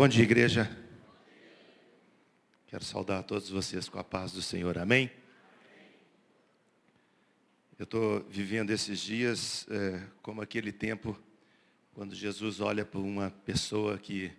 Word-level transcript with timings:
Bom 0.00 0.08
dia, 0.08 0.22
igreja. 0.22 0.74
Quero 2.68 2.82
saudar 2.82 3.18
a 3.18 3.22
todos 3.22 3.50
vocês 3.50 3.86
com 3.86 3.98
a 3.98 4.02
paz 4.02 4.32
do 4.32 4.40
Senhor. 4.40 4.78
Amém? 4.78 5.10
Eu 7.78 7.84
estou 7.84 8.24
vivendo 8.30 8.70
esses 8.70 8.98
dias 8.98 9.66
é, 9.68 10.00
como 10.22 10.40
aquele 10.40 10.72
tempo 10.72 11.20
quando 11.92 12.14
Jesus 12.14 12.60
olha 12.60 12.82
para 12.82 12.98
uma 12.98 13.30
pessoa 13.44 13.98
que 13.98 14.32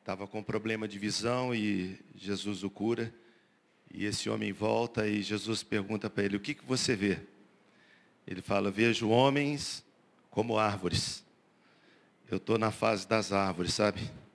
estava 0.00 0.26
com 0.26 0.42
problema 0.42 0.88
de 0.88 0.98
visão 0.98 1.54
e 1.54 2.00
Jesus 2.16 2.64
o 2.64 2.68
cura. 2.68 3.14
E 3.94 4.04
esse 4.04 4.28
homem 4.28 4.52
volta 4.52 5.06
e 5.06 5.22
Jesus 5.22 5.62
pergunta 5.62 6.10
para 6.10 6.24
ele: 6.24 6.38
O 6.38 6.40
que, 6.40 6.54
que 6.54 6.64
você 6.64 6.96
vê? 6.96 7.20
Ele 8.26 8.42
fala: 8.42 8.68
Vejo 8.72 9.10
homens 9.10 9.84
como 10.28 10.58
árvores. 10.58 11.24
Eu 12.28 12.38
estou 12.38 12.58
na 12.58 12.72
fase 12.72 13.06
das 13.06 13.30
árvores, 13.30 13.72
sabe? 13.72 14.25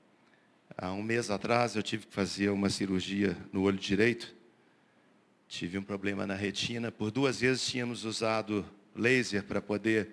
Há 0.82 0.92
um 0.94 1.04
mês 1.04 1.30
atrás 1.30 1.76
eu 1.76 1.84
tive 1.84 2.08
que 2.08 2.14
fazer 2.16 2.50
uma 2.50 2.68
cirurgia 2.68 3.38
no 3.54 3.62
olho 3.62 3.78
direito. 3.78 4.34
Tive 5.48 5.78
um 5.78 5.84
problema 5.84 6.26
na 6.26 6.34
retina. 6.34 6.92
Por 6.92 7.12
duas 7.12 7.40
vezes 7.40 7.68
tínhamos 7.68 8.04
usado 8.04 8.66
laser 8.96 9.44
para 9.44 9.62
poder 9.62 10.10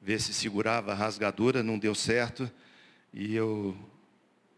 ver 0.00 0.20
se 0.20 0.34
segurava 0.34 0.90
a 0.90 0.94
rasgadura, 0.96 1.62
não 1.62 1.78
deu 1.78 1.94
certo. 1.94 2.50
E 3.14 3.32
eu 3.32 3.76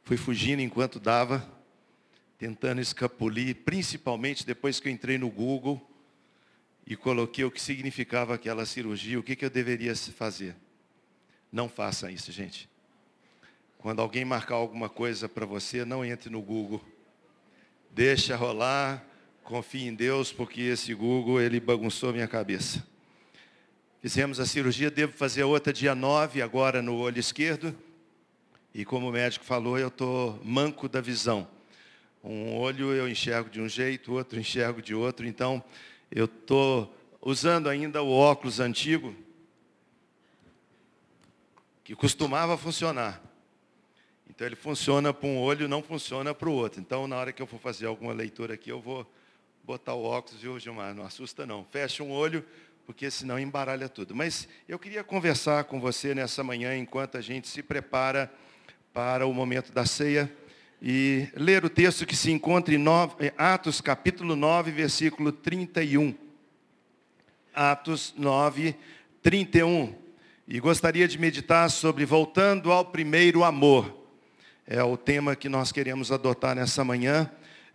fui 0.02 0.16
fugindo 0.16 0.62
enquanto 0.62 0.98
dava, 0.98 1.46
tentando 2.38 2.80
escapulir, 2.80 3.54
principalmente 3.66 4.46
depois 4.46 4.80
que 4.80 4.88
eu 4.88 4.92
entrei 4.92 5.18
no 5.18 5.28
Google 5.28 5.78
e 6.86 6.96
coloquei 6.96 7.44
o 7.44 7.50
que 7.50 7.60
significava 7.60 8.34
aquela 8.34 8.64
cirurgia, 8.64 9.20
o 9.20 9.22
que, 9.22 9.36
que 9.36 9.44
eu 9.44 9.50
deveria 9.50 9.94
fazer. 9.94 10.56
Não 11.52 11.68
faça 11.68 12.10
isso, 12.10 12.32
gente. 12.32 12.66
Quando 13.84 14.00
alguém 14.00 14.24
marcar 14.24 14.54
alguma 14.54 14.88
coisa 14.88 15.28
para 15.28 15.44
você, 15.44 15.84
não 15.84 16.02
entre 16.02 16.30
no 16.30 16.40
Google. 16.40 16.82
Deixa 17.90 18.34
rolar, 18.34 19.04
confie 19.42 19.86
em 19.86 19.94
Deus, 19.94 20.32
porque 20.32 20.62
esse 20.62 20.94
Google, 20.94 21.38
ele 21.38 21.60
bagunçou 21.60 22.10
minha 22.10 22.26
cabeça. 22.26 22.82
Fizemos 24.00 24.40
a 24.40 24.46
cirurgia, 24.46 24.90
devo 24.90 25.12
fazer 25.12 25.44
outra 25.44 25.70
dia 25.70 25.94
9, 25.94 26.40
agora 26.40 26.80
no 26.80 26.96
olho 26.96 27.18
esquerdo. 27.18 27.76
E 28.72 28.86
como 28.86 29.10
o 29.10 29.12
médico 29.12 29.44
falou, 29.44 29.78
eu 29.78 29.88
estou 29.88 30.40
manco 30.42 30.88
da 30.88 31.02
visão. 31.02 31.46
Um 32.24 32.56
olho 32.56 32.90
eu 32.94 33.06
enxergo 33.06 33.50
de 33.50 33.60
um 33.60 33.68
jeito, 33.68 34.14
outro 34.14 34.40
enxergo 34.40 34.80
de 34.80 34.94
outro. 34.94 35.26
Então, 35.26 35.62
eu 36.10 36.24
estou 36.24 36.96
usando 37.20 37.68
ainda 37.68 38.02
o 38.02 38.10
óculos 38.10 38.60
antigo, 38.60 39.14
que 41.84 41.94
costumava 41.94 42.56
funcionar. 42.56 43.33
Então 44.34 44.48
ele 44.48 44.56
funciona 44.56 45.14
para 45.14 45.28
um 45.28 45.38
olho, 45.38 45.68
não 45.68 45.80
funciona 45.80 46.34
para 46.34 46.48
o 46.48 46.52
outro. 46.52 46.80
Então 46.80 47.06
na 47.06 47.16
hora 47.16 47.32
que 47.32 47.40
eu 47.40 47.46
for 47.46 47.60
fazer 47.60 47.86
alguma 47.86 48.12
leitura 48.12 48.54
aqui, 48.54 48.68
eu 48.68 48.80
vou 48.80 49.08
botar 49.62 49.94
o 49.94 50.02
óculos, 50.02 50.42
viu, 50.42 50.58
Gilmar? 50.58 50.92
Não 50.92 51.04
assusta 51.04 51.46
não. 51.46 51.64
Fecha 51.70 52.02
um 52.02 52.10
olho, 52.10 52.44
porque 52.84 53.10
senão 53.12 53.38
embaralha 53.38 53.88
tudo. 53.88 54.14
Mas 54.14 54.48
eu 54.68 54.76
queria 54.76 55.04
conversar 55.04 55.64
com 55.64 55.80
você 55.80 56.16
nessa 56.16 56.42
manhã, 56.42 56.76
enquanto 56.76 57.16
a 57.16 57.20
gente 57.20 57.46
se 57.46 57.62
prepara 57.62 58.32
para 58.92 59.24
o 59.24 59.32
momento 59.32 59.72
da 59.72 59.86
ceia, 59.86 60.30
e 60.82 61.28
ler 61.34 61.64
o 61.64 61.70
texto 61.70 62.04
que 62.04 62.16
se 62.16 62.30
encontra 62.30 62.74
em 62.74 62.84
Atos 63.38 63.80
capítulo 63.80 64.34
9, 64.34 64.72
versículo 64.72 65.30
31. 65.30 66.12
Atos 67.54 68.12
9, 68.18 68.74
31. 69.22 69.94
E 70.46 70.58
gostaria 70.58 71.06
de 71.06 71.18
meditar 71.18 71.70
sobre 71.70 72.04
voltando 72.04 72.72
ao 72.72 72.84
primeiro 72.84 73.44
amor 73.44 74.03
é 74.66 74.82
o 74.82 74.96
tema 74.96 75.36
que 75.36 75.48
nós 75.48 75.70
queremos 75.70 76.10
adotar 76.10 76.56
nessa 76.56 76.82
manhã, 76.82 77.30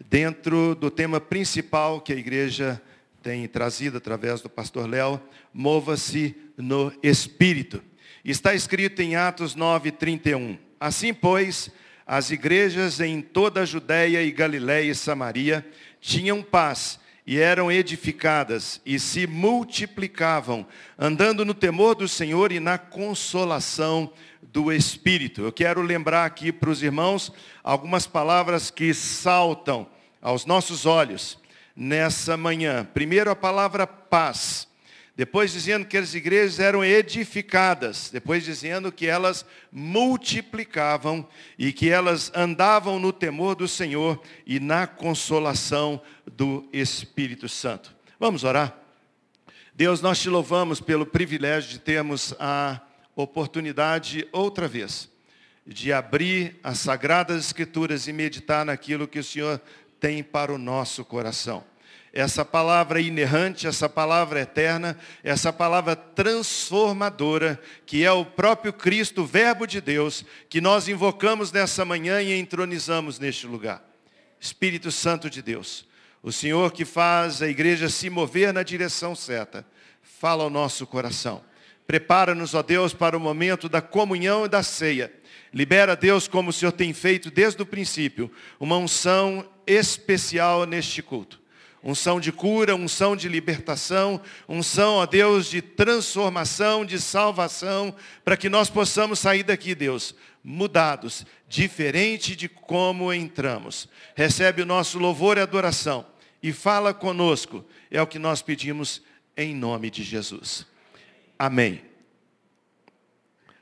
dentro 0.09 0.73
do 0.73 0.89
tema 0.89 1.21
principal 1.21 2.01
que 2.01 2.11
a 2.11 2.15
igreja 2.15 2.81
tem 3.21 3.47
trazido 3.47 3.97
através 3.97 4.41
do 4.41 4.49
pastor 4.49 4.89
Léo, 4.89 5.21
mova-se 5.53 6.35
no 6.57 6.91
Espírito. 7.03 7.83
Está 8.25 8.55
escrito 8.55 9.01
em 9.01 9.15
Atos 9.15 9.55
9, 9.55 9.91
31. 9.91 10.57
Assim, 10.79 11.13
pois, 11.13 11.69
as 12.07 12.31
igrejas 12.31 12.99
em 12.99 13.21
toda 13.21 13.61
a 13.61 13.65
Judéia 13.65 14.23
e 14.23 14.31
Galiléia 14.31 14.89
e 14.89 14.95
Samaria 14.95 15.65
tinham 16.01 16.41
paz 16.41 16.99
e 17.25 17.37
eram 17.37 17.71
edificadas 17.71 18.81
e 18.83 18.97
se 18.97 19.27
multiplicavam, 19.27 20.65
andando 20.97 21.45
no 21.45 21.53
temor 21.53 21.93
do 21.93 22.07
Senhor 22.07 22.51
e 22.51 22.59
na 22.59 22.79
consolação 22.79 24.11
do 24.51 24.71
Espírito. 24.71 25.41
Eu 25.41 25.51
quero 25.51 25.81
lembrar 25.81 26.25
aqui 26.25 26.51
para 26.51 26.69
os 26.69 26.81
irmãos 26.81 27.31
algumas 27.63 28.07
palavras 28.07 28.71
que 28.71 28.93
saltam 28.93 29.87
aos 30.21 30.45
nossos 30.45 30.85
olhos 30.85 31.37
nessa 31.75 32.35
manhã. 32.35 32.87
Primeiro, 32.93 33.29
a 33.29 33.35
palavra 33.35 33.85
paz. 33.87 34.67
Depois 35.15 35.51
dizendo 35.51 35.85
que 35.85 35.97
as 35.97 36.13
igrejas 36.13 36.59
eram 36.59 36.83
edificadas, 36.83 38.09
depois 38.09 38.45
dizendo 38.45 38.89
que 38.89 39.05
elas 39.05 39.45
multiplicavam 39.69 41.27
e 41.57 41.73
que 41.73 41.89
elas 41.89 42.31
andavam 42.33 42.97
no 42.99 43.11
temor 43.11 43.53
do 43.55 43.67
Senhor 43.67 44.21
e 44.45 44.61
na 44.61 44.87
consolação 44.87 46.01
do 46.25 46.69
Espírito 46.71 47.49
Santo. 47.49 47.93
Vamos 48.17 48.45
orar? 48.45 48.77
Deus, 49.75 50.01
nós 50.01 50.21
te 50.21 50.29
louvamos 50.29 50.79
pelo 50.79 51.05
privilégio 51.05 51.69
de 51.69 51.79
termos 51.79 52.33
a 52.39 52.81
oportunidade 53.23 54.27
outra 54.31 54.67
vez 54.67 55.09
de 55.65 55.93
abrir 55.93 56.59
as 56.63 56.79
sagradas 56.79 57.45
escrituras 57.45 58.07
e 58.07 58.13
meditar 58.13 58.65
naquilo 58.65 59.07
que 59.07 59.19
o 59.19 59.23
Senhor 59.23 59.61
tem 59.99 60.23
para 60.23 60.53
o 60.53 60.57
nosso 60.57 61.05
coração 61.05 61.63
essa 62.11 62.43
palavra 62.43 62.99
inerrante, 62.99 63.67
essa 63.67 63.87
palavra 63.87 64.41
eterna, 64.41 64.97
essa 65.23 65.53
palavra 65.53 65.95
transformadora, 65.95 67.59
que 67.85 68.03
é 68.03 68.11
o 68.11 68.25
próprio 68.25 68.73
Cristo, 68.73 69.25
Verbo 69.25 69.67
de 69.67 69.79
Deus, 69.79 70.25
que 70.49 70.59
nós 70.59 70.87
invocamos 70.87 71.51
nessa 71.51 71.85
manhã 71.85 72.21
e 72.21 72.37
entronizamos 72.37 73.19
neste 73.19 73.45
lugar. 73.45 73.83
Espírito 74.39 74.91
Santo 74.91 75.29
de 75.29 75.41
Deus, 75.41 75.85
o 76.23 76.31
Senhor 76.31 76.71
que 76.71 76.85
faz 76.85 77.41
a 77.41 77.47
igreja 77.47 77.89
se 77.89 78.09
mover 78.09 78.53
na 78.53 78.63
direção 78.63 79.15
certa, 79.15 79.65
fala 80.01 80.43
ao 80.43 80.49
nosso 80.49 80.87
coração. 80.87 81.43
Prepara-nos, 81.89 82.53
ó 82.53 82.61
Deus, 82.61 82.93
para 82.93 83.17
o 83.17 83.19
momento 83.19 83.67
da 83.67 83.81
comunhão 83.81 84.45
e 84.45 84.47
da 84.47 84.61
ceia. 84.61 85.11
Libera, 85.51 85.95
Deus, 85.95 86.27
como 86.27 86.51
o 86.51 86.53
Senhor 86.53 86.71
tem 86.71 86.93
feito 86.93 87.31
desde 87.31 87.59
o 87.63 87.65
princípio, 87.65 88.31
uma 88.59 88.77
unção 88.77 89.43
especial 89.65 90.67
neste 90.67 91.01
culto 91.01 91.39
unção 91.81 92.19
de 92.19 92.31
cura, 92.31 92.75
unção 92.75 93.15
de 93.15 93.27
libertação, 93.27 94.21
unção, 94.47 94.95
ó 94.95 95.05
Deus, 95.07 95.49
de 95.49 95.61
transformação, 95.63 96.85
de 96.85 96.99
salvação, 96.99 97.95
para 98.23 98.37
que 98.37 98.49
nós 98.49 98.69
possamos 98.69 99.17
sair 99.17 99.43
daqui, 99.43 99.73
Deus, 99.73 100.13
mudados, 100.43 101.25
diferente 101.47 102.35
de 102.35 102.47
como 102.47 103.11
entramos. 103.11 103.89
Recebe 104.13 104.61
o 104.61 104.65
nosso 104.65 104.99
louvor 104.99 105.37
e 105.37 105.41
adoração 105.41 106.05
e 106.43 106.53
fala 106.53 106.93
conosco, 106.93 107.65
é 107.89 107.99
o 107.99 108.05
que 108.05 108.19
nós 108.19 108.43
pedimos 108.43 109.01
em 109.35 109.55
nome 109.55 109.89
de 109.89 110.03
Jesus. 110.03 110.67
Amém. 111.41 111.81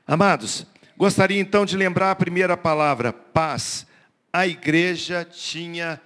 Amados, 0.04 0.66
gostaria 0.96 1.38
então 1.38 1.64
de 1.64 1.76
lembrar 1.76 2.10
a 2.10 2.16
primeira 2.16 2.56
palavra, 2.56 3.12
paz. 3.12 3.86
A 4.32 4.48
igreja 4.48 5.24
tinha 5.24 6.00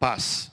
paz. 0.00 0.50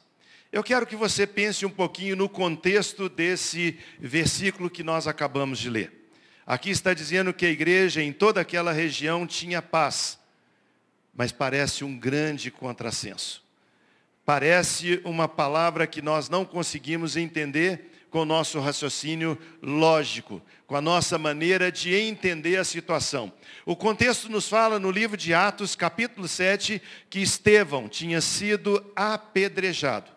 Eu 0.52 0.64
quero 0.64 0.86
que 0.86 0.96
você 0.96 1.26
pense 1.26 1.66
um 1.66 1.72
pouquinho 1.72 2.16
no 2.16 2.30
contexto 2.30 3.10
desse 3.10 3.80
versículo 4.00 4.70
que 4.70 4.84
nós 4.84 5.08
acabamos 5.08 5.58
de 5.58 5.72
ler. 5.72 6.12
Aqui 6.46 6.70
está 6.70 6.94
dizendo 6.94 7.34
que 7.34 7.48
a 7.48 7.50
igreja 7.50 8.04
em 8.04 8.14
toda 8.14 8.40
aquela 8.40 8.72
região 8.72 9.26
tinha 9.26 9.60
paz, 9.60 10.20
mas 11.16 11.32
parece 11.32 11.84
um 11.84 11.98
grande 11.98 12.52
contrassenso. 12.52 13.44
Parece 14.24 15.02
uma 15.04 15.28
palavra 15.28 15.88
que 15.88 16.02
nós 16.02 16.30
não 16.30 16.46
conseguimos 16.46 17.18
entender 17.18 17.93
com 18.14 18.20
o 18.20 18.26
nosso 18.26 18.60
raciocínio 18.60 19.36
lógico, 19.60 20.40
com 20.68 20.76
a 20.76 20.82
nossa 20.82 21.18
maneira 21.18 21.72
de 21.72 21.96
entender 21.96 22.58
a 22.58 22.64
situação. 22.64 23.34
O 23.66 23.76
contexto 23.76 24.30
nos 24.30 24.48
fala 24.48 24.78
no 24.78 24.92
livro 24.92 25.18
de 25.18 25.34
Atos, 25.34 25.76
capítulo 25.76 26.28
7, 26.28 26.80
que 27.10 27.20
Estevão 27.20 27.90
tinha 27.90 28.22
sido 28.22 28.86
apedrejado. 28.96 30.12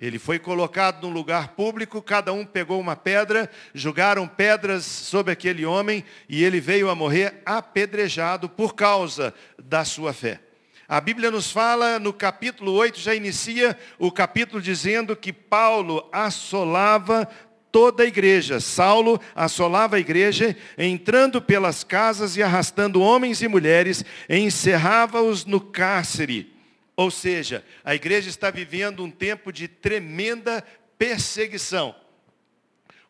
Ele 0.00 0.20
foi 0.20 0.38
colocado 0.38 1.02
num 1.02 1.12
lugar 1.12 1.48
público, 1.48 2.00
cada 2.00 2.32
um 2.32 2.46
pegou 2.46 2.78
uma 2.78 2.94
pedra, 2.94 3.50
jogaram 3.74 4.28
pedras 4.28 4.84
sobre 4.84 5.32
aquele 5.32 5.66
homem 5.66 6.04
e 6.28 6.44
ele 6.44 6.60
veio 6.60 6.88
a 6.88 6.94
morrer 6.94 7.42
apedrejado 7.44 8.48
por 8.48 8.76
causa 8.76 9.34
da 9.58 9.84
sua 9.84 10.12
fé. 10.12 10.45
A 10.88 11.00
Bíblia 11.00 11.32
nos 11.32 11.50
fala 11.50 11.98
no 11.98 12.12
capítulo 12.12 12.72
8, 12.72 13.00
já 13.00 13.12
inicia 13.12 13.76
o 13.98 14.12
capítulo 14.12 14.62
dizendo 14.62 15.16
que 15.16 15.32
Paulo 15.32 16.08
assolava 16.12 17.28
toda 17.72 18.04
a 18.04 18.06
igreja. 18.06 18.60
Saulo 18.60 19.20
assolava 19.34 19.96
a 19.96 19.98
igreja, 19.98 20.56
entrando 20.78 21.42
pelas 21.42 21.82
casas 21.82 22.36
e 22.36 22.42
arrastando 22.42 23.00
homens 23.00 23.42
e 23.42 23.48
mulheres, 23.48 24.04
encerrava-os 24.28 25.44
no 25.44 25.60
cárcere. 25.60 26.54
Ou 26.96 27.10
seja, 27.10 27.64
a 27.84 27.92
igreja 27.92 28.30
está 28.30 28.48
vivendo 28.48 29.02
um 29.02 29.10
tempo 29.10 29.52
de 29.52 29.66
tremenda 29.66 30.64
perseguição. 30.96 31.96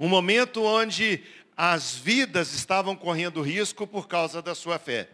Um 0.00 0.08
momento 0.08 0.62
onde 0.62 1.22
as 1.54 1.94
vidas 1.94 2.54
estavam 2.54 2.96
correndo 2.96 3.42
risco 3.42 3.86
por 3.86 4.08
causa 4.08 4.40
da 4.40 4.54
sua 4.54 4.78
fé. 4.78 5.10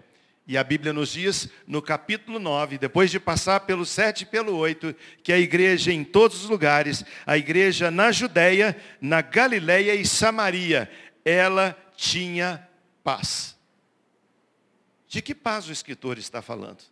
E 0.47 0.59
a 0.59 0.65
Bíblia 0.65 0.93
nos 0.93 1.12
diz, 1.12 1.49
no 1.67 1.81
capítulo 1.81 2.39
9, 2.41 2.77
depois 2.77 3.11
de 3.11 3.21
passar 3.21 3.61
pelo 3.61 3.87
7 3.87 4.23
e 4.23 4.27
pelo 4.27 4.56
8, 4.56 4.94
que 5.23 5.33
a 5.33 5.39
igreja 5.39 5.93
em 5.93 6.03
todos 6.03 6.43
os 6.43 6.50
lugares, 6.50 7.05
a 7.25 7.39
igreja 7.39 7.91
na 7.91 8.11
Judéia, 8.11 8.77
na 9.00 9.23
Galiléia 9.23 9.94
e 9.94 10.05
Samaria, 10.05 10.91
ela 11.25 11.77
tinha 11.97 12.69
paz. 13.05 13.56
De 15.06 15.23
que 15.23 15.35
paz 15.35 15.69
o 15.69 15.73
escritor 15.73 16.19
está 16.19 16.43
falando? 16.43 16.83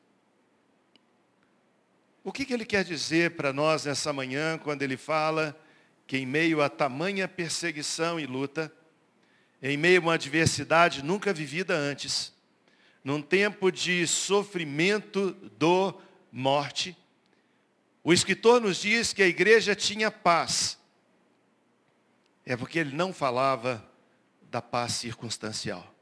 O 2.23 2.31
que, 2.31 2.45
que 2.45 2.53
ele 2.53 2.67
quer 2.67 2.85
dizer 2.85 3.33
para 3.33 3.53
nós 3.53 3.87
nessa 3.87 4.13
manhã, 4.13 4.59
quando 4.59 4.83
ele 4.83 4.97
fala 4.97 5.59
que 6.07 6.19
em 6.19 6.27
meio 6.27 6.61
a 6.61 6.69
tamanha 6.69 7.27
perseguição 7.27 8.21
e 8.21 8.27
luta, 8.27 8.71
em 9.63 9.77
meio 9.77 10.01
a 10.01 10.03
uma 10.03 10.15
adversidade 10.15 11.03
nunca 11.03 11.33
vivida 11.33 11.75
antes, 11.75 12.33
num 13.03 13.23
tempo 13.23 13.71
de 13.71 14.07
sofrimento, 14.07 15.33
dor, 15.59 16.03
morte, 16.31 16.97
o 18.03 18.13
escritor 18.13 18.61
nos 18.61 18.79
diz 18.79 19.13
que 19.13 19.23
a 19.23 19.27
igreja 19.27 19.75
tinha 19.75 20.11
paz. 20.11 20.79
É 22.45 22.57
porque 22.57 22.79
ele 22.79 22.95
não 22.95 23.13
falava 23.13 23.85
da 24.51 24.63
paz 24.63 24.95
circunstancial. 24.95 25.95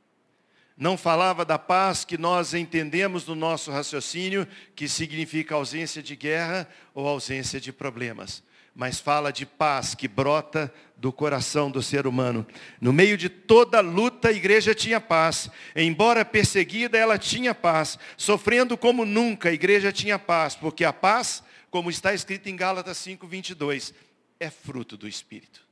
Não 0.77 0.97
falava 0.97 1.45
da 1.45 1.59
paz 1.59 2.05
que 2.05 2.17
nós 2.17 2.55
entendemos 2.55 3.27
no 3.27 3.35
nosso 3.35 3.71
raciocínio, 3.73 4.47
que 4.77 4.89
significa 4.89 5.57
ausência 5.57 6.01
de 6.03 6.15
guerra 6.15 6.69
ou 6.95 7.07
ausência 7.07 7.61
de 7.61 7.73
problemas 7.73 8.43
mas 8.79 9.01
fala 9.01 9.33
de 9.33 9.45
paz 9.45 9.93
que 9.97 10.07
brota 10.07 10.73
do 10.97 11.13
coração 11.13 11.69
do 11.69 11.83
ser 11.83 12.07
humano. 12.07 12.47
No 12.81 12.93
meio 12.93 13.19
de 13.19 13.29
toda 13.29 13.81
luta, 13.81 14.29
a 14.29 14.33
igreja 14.33 14.73
tinha 14.73 15.01
paz. 15.01 15.51
Embora 15.75 16.25
perseguida, 16.25 16.97
ela 16.97 17.19
tinha 17.19 17.53
paz. 17.53 17.99
Sofrendo 18.17 18.79
como 18.79 19.05
nunca, 19.05 19.49
a 19.49 19.53
igreja 19.53 19.91
tinha 19.91 20.17
paz, 20.17 20.55
porque 20.55 20.85
a 20.85 20.93
paz, 20.93 21.43
como 21.73 21.91
está 21.91 22.15
escrito 22.15 22.49
em 22.49 22.55
Gálatas 22.55 22.99
5:22, 22.99 23.93
é 24.39 24.49
fruto 24.49 24.97
do 24.97 25.09
espírito. 25.09 25.67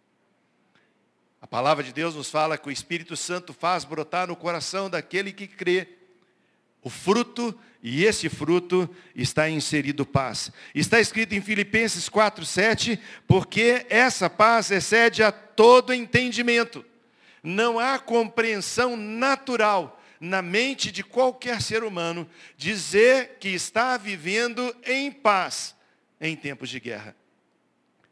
A 1.40 1.46
palavra 1.46 1.84
de 1.84 1.92
Deus 1.92 2.16
nos 2.16 2.28
fala 2.28 2.58
que 2.58 2.66
o 2.66 2.72
Espírito 2.72 3.16
Santo 3.16 3.52
faz 3.52 3.84
brotar 3.84 4.26
no 4.26 4.34
coração 4.34 4.90
daquele 4.90 5.32
que 5.32 5.46
crê 5.46 5.86
o 6.86 6.88
fruto, 6.88 7.52
e 7.82 8.04
esse 8.04 8.28
fruto 8.28 8.88
está 9.12 9.50
inserido 9.50 10.06
paz. 10.06 10.52
Está 10.72 11.00
escrito 11.00 11.34
em 11.34 11.40
Filipenses 11.40 12.08
4, 12.08 12.46
7, 12.46 13.00
porque 13.26 13.84
essa 13.90 14.30
paz 14.30 14.70
excede 14.70 15.20
a 15.20 15.32
todo 15.32 15.92
entendimento. 15.92 16.84
Não 17.42 17.80
há 17.80 17.98
compreensão 17.98 18.96
natural 18.96 20.00
na 20.20 20.40
mente 20.40 20.92
de 20.92 21.02
qualquer 21.02 21.60
ser 21.60 21.82
humano 21.82 22.30
dizer 22.56 23.36
que 23.40 23.48
está 23.48 23.96
vivendo 23.96 24.72
em 24.84 25.10
paz 25.10 25.74
em 26.20 26.36
tempos 26.36 26.68
de 26.68 26.78
guerra. 26.78 27.16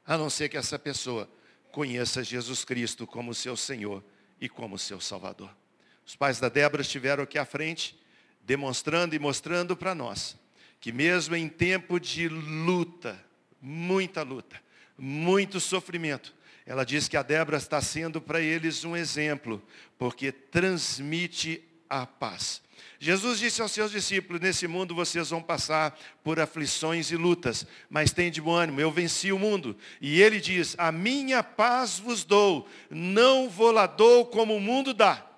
A 0.04 0.18
não 0.18 0.28
ser 0.28 0.48
que 0.48 0.56
essa 0.56 0.80
pessoa 0.80 1.30
conheça 1.70 2.24
Jesus 2.24 2.64
Cristo 2.64 3.06
como 3.06 3.32
seu 3.34 3.56
Senhor 3.56 4.02
e 4.40 4.48
como 4.48 4.76
seu 4.80 5.00
Salvador. 5.00 5.56
Os 6.04 6.16
pais 6.16 6.40
da 6.40 6.48
Débora 6.48 6.82
estiveram 6.82 7.22
aqui 7.22 7.38
à 7.38 7.44
frente 7.44 8.02
demonstrando 8.46 9.14
e 9.14 9.18
mostrando 9.18 9.76
para 9.76 9.94
nós 9.94 10.36
que 10.84 10.92
mesmo 10.92 11.34
em 11.34 11.48
tempo 11.48 11.98
de 11.98 12.28
luta, 12.28 13.18
muita 13.58 14.22
luta, 14.22 14.60
muito 14.98 15.58
sofrimento, 15.58 16.34
ela 16.66 16.84
diz 16.84 17.08
que 17.08 17.16
a 17.16 17.22
Débora 17.22 17.56
está 17.56 17.80
sendo 17.80 18.20
para 18.20 18.38
eles 18.38 18.84
um 18.84 18.94
exemplo, 18.94 19.62
porque 19.96 20.30
transmite 20.30 21.64
a 21.88 22.04
paz. 22.04 22.60
Jesus 22.98 23.38
disse 23.38 23.62
aos 23.62 23.72
seus 23.72 23.90
discípulos, 23.92 24.42
nesse 24.42 24.66
mundo 24.66 24.94
vocês 24.94 25.30
vão 25.30 25.42
passar 25.42 25.98
por 26.22 26.38
aflições 26.38 27.10
e 27.10 27.16
lutas, 27.16 27.66
mas 27.88 28.12
tem 28.12 28.30
de 28.30 28.42
bom 28.42 28.54
ânimo, 28.54 28.78
eu 28.78 28.90
venci 28.90 29.32
o 29.32 29.38
mundo. 29.38 29.74
E 30.02 30.20
ele 30.20 30.38
diz, 30.38 30.74
a 30.76 30.92
minha 30.92 31.42
paz 31.42 31.98
vos 31.98 32.24
dou, 32.24 32.68
não 32.90 33.48
vou 33.48 33.70
lá 33.70 33.86
dou 33.86 34.26
como 34.26 34.54
o 34.54 34.60
mundo 34.60 34.92
dá. 34.92 35.33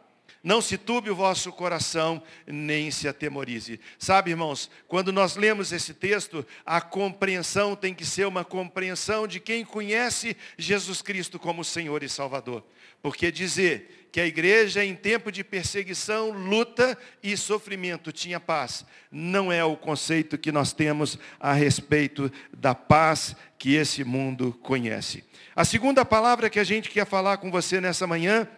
Não 0.47 0.63
se 0.63 0.79
turbe 0.79 1.11
o 1.11 1.17
vosso 1.17 1.51
coração, 1.51 2.23
nem 2.47 2.89
se 2.93 3.09
atemorize. 3.09 3.81
Sabe, 3.99 4.31
irmãos, 4.31 4.71
quando 4.87 5.13
nós 5.13 5.35
lemos 5.35 5.73
esse 5.73 5.93
texto, 5.93 6.47
a 6.65 6.81
compreensão 6.81 7.75
tem 7.75 7.93
que 7.93 8.07
ser 8.07 8.29
uma 8.29 8.45
compreensão 8.45 9.27
de 9.27 9.41
quem 9.41 9.65
conhece 9.65 10.37
Jesus 10.57 11.03
Cristo 11.03 11.37
como 11.37 11.65
Senhor 11.65 12.01
e 12.05 12.09
Salvador. 12.09 12.65
Porque 13.03 13.33
dizer 13.33 14.09
que 14.13 14.21
a 14.21 14.27
igreja 14.27 14.85
em 14.85 14.95
tempo 14.95 15.33
de 15.33 15.43
perseguição, 15.43 16.31
luta 16.31 16.97
e 17.21 17.37
sofrimento 17.37 18.13
tinha 18.13 18.39
paz, 18.39 18.87
não 19.11 19.51
é 19.51 19.65
o 19.65 19.77
conceito 19.77 20.39
que 20.39 20.53
nós 20.53 20.73
temos 20.73 21.19
a 21.41 21.55
respeito 21.55 22.31
da 22.57 22.73
paz 22.73 23.35
que 23.59 23.75
esse 23.75 24.05
mundo 24.05 24.57
conhece. 24.63 25.25
A 25.57 25.65
segunda 25.65 26.05
palavra 26.05 26.49
que 26.49 26.61
a 26.61 26.65
gente 26.65 26.89
quer 26.89 27.05
falar 27.05 27.39
com 27.39 27.51
você 27.51 27.81
nessa 27.81 28.07
manhã 28.07 28.49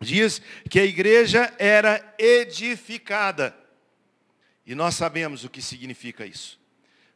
diz 0.00 0.40
que 0.68 0.78
a 0.78 0.84
igreja 0.84 1.52
era 1.58 2.14
edificada. 2.18 3.54
E 4.64 4.74
nós 4.74 4.94
sabemos 4.94 5.44
o 5.44 5.48
que 5.48 5.62
significa 5.62 6.26
isso. 6.26 6.58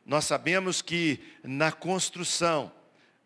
Nós 0.07 0.25
sabemos 0.25 0.81
que 0.81 1.21
na 1.43 1.71
construção, 1.71 2.73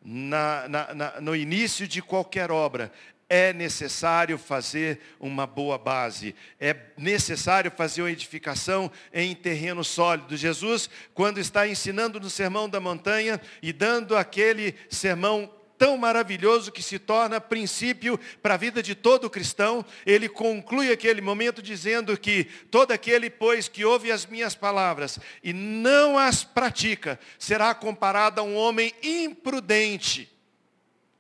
na, 0.03 0.69
na, 0.69 0.95
na, 0.95 1.21
no 1.21 1.37
início 1.37 1.87
de 1.87 2.03
qualquer 2.03 2.51
obra, 2.51 2.93
é 3.29 3.53
necessário 3.53 4.37
fazer 4.37 5.01
uma 5.19 5.47
boa 5.47 5.79
base, 5.79 6.35
é 6.61 6.77
necessário 6.97 7.71
fazer 7.71 8.03
uma 8.03 8.11
edificação 8.11 8.91
em 9.13 9.35
terreno 9.35 9.83
sólido. 9.83 10.37
Jesus, 10.37 10.91
quando 11.15 11.39
está 11.39 11.67
ensinando 11.67 12.21
no 12.21 12.29
Sermão 12.29 12.69
da 12.69 12.81
Montanha 12.81 13.41
e 13.63 13.73
dando 13.73 14.17
aquele 14.17 14.75
sermão 14.91 15.51
tão 15.85 15.99
maravilhoso 15.99 16.73
que 16.73 16.83
se 16.83 16.99
torna 16.99 17.39
princípio 17.39 18.19
para 18.41 18.55
a 18.55 18.57
vida 18.57 18.83
de 18.83 18.95
todo 18.95 19.29
cristão, 19.29 19.85
ele 20.07 20.31
conclui 20.31 20.91
aquele 20.91 21.21
momento 21.21 21.61
dizendo 21.61 22.17
que 22.17 22.45
todo 22.71 22.91
aquele, 22.91 23.29
pois, 23.29 23.69
que 23.69 23.85
ouve 23.85 24.11
as 24.11 24.25
minhas 24.25 24.55
palavras 24.55 25.19
e 25.43 25.53
não 25.53 26.17
as 26.17 26.43
pratica, 26.43 27.21
será 27.39 27.75
comparado 27.75 28.41
a 28.41 28.45
um 28.45 28.57
homem 28.57 28.95
imprudente 29.03 30.33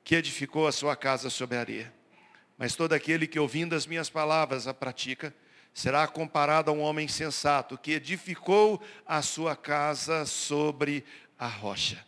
que 0.02 0.14
edificou 0.14 0.66
a 0.66 0.72
sua 0.72 0.96
casa 0.96 1.28
sobre 1.28 1.58
areia. 1.58 1.92
Mas 2.56 2.74
todo 2.74 2.94
aquele 2.94 3.26
que 3.26 3.38
ouvindo 3.38 3.74
as 3.74 3.86
minhas 3.86 4.08
palavras 4.08 4.66
a 4.66 4.72
pratica, 4.72 5.34
será 5.74 6.06
comparado 6.06 6.70
a 6.70 6.74
um 6.74 6.80
homem 6.80 7.06
sensato 7.06 7.76
que 7.76 7.92
edificou 7.92 8.82
a 9.06 9.20
sua 9.20 9.54
casa 9.54 10.24
sobre 10.24 11.04
a 11.38 11.48
rocha 11.48 12.02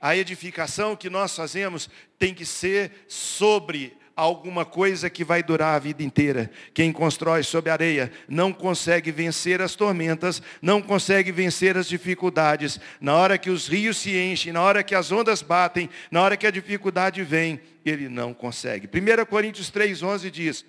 a 0.00 0.16
edificação 0.16 0.96
que 0.96 1.10
nós 1.10 1.36
fazemos 1.36 1.90
tem 2.18 2.32
que 2.32 2.46
ser 2.46 3.04
sobre 3.06 3.98
alguma 4.16 4.64
coisa 4.64 5.08
que 5.08 5.24
vai 5.24 5.42
durar 5.42 5.76
a 5.76 5.78
vida 5.78 6.02
inteira. 6.02 6.50
Quem 6.74 6.92
constrói 6.92 7.42
sobre 7.42 7.70
areia 7.70 8.12
não 8.28 8.52
consegue 8.52 9.10
vencer 9.10 9.62
as 9.62 9.74
tormentas, 9.74 10.42
não 10.60 10.82
consegue 10.82 11.32
vencer 11.32 11.76
as 11.76 11.86
dificuldades. 11.86 12.78
Na 13.00 13.14
hora 13.14 13.38
que 13.38 13.50
os 13.50 13.66
rios 13.66 13.96
se 13.98 14.16
enchem, 14.16 14.52
na 14.52 14.62
hora 14.62 14.82
que 14.82 14.94
as 14.94 15.10
ondas 15.10 15.42
batem, 15.42 15.88
na 16.10 16.22
hora 16.22 16.36
que 16.36 16.46
a 16.46 16.50
dificuldade 16.50 17.22
vem, 17.22 17.60
ele 17.84 18.08
não 18.08 18.34
consegue. 18.34 18.86
1 18.86 19.24
Coríntios 19.26 19.70
3,11 19.70 20.30
diz, 20.30 20.66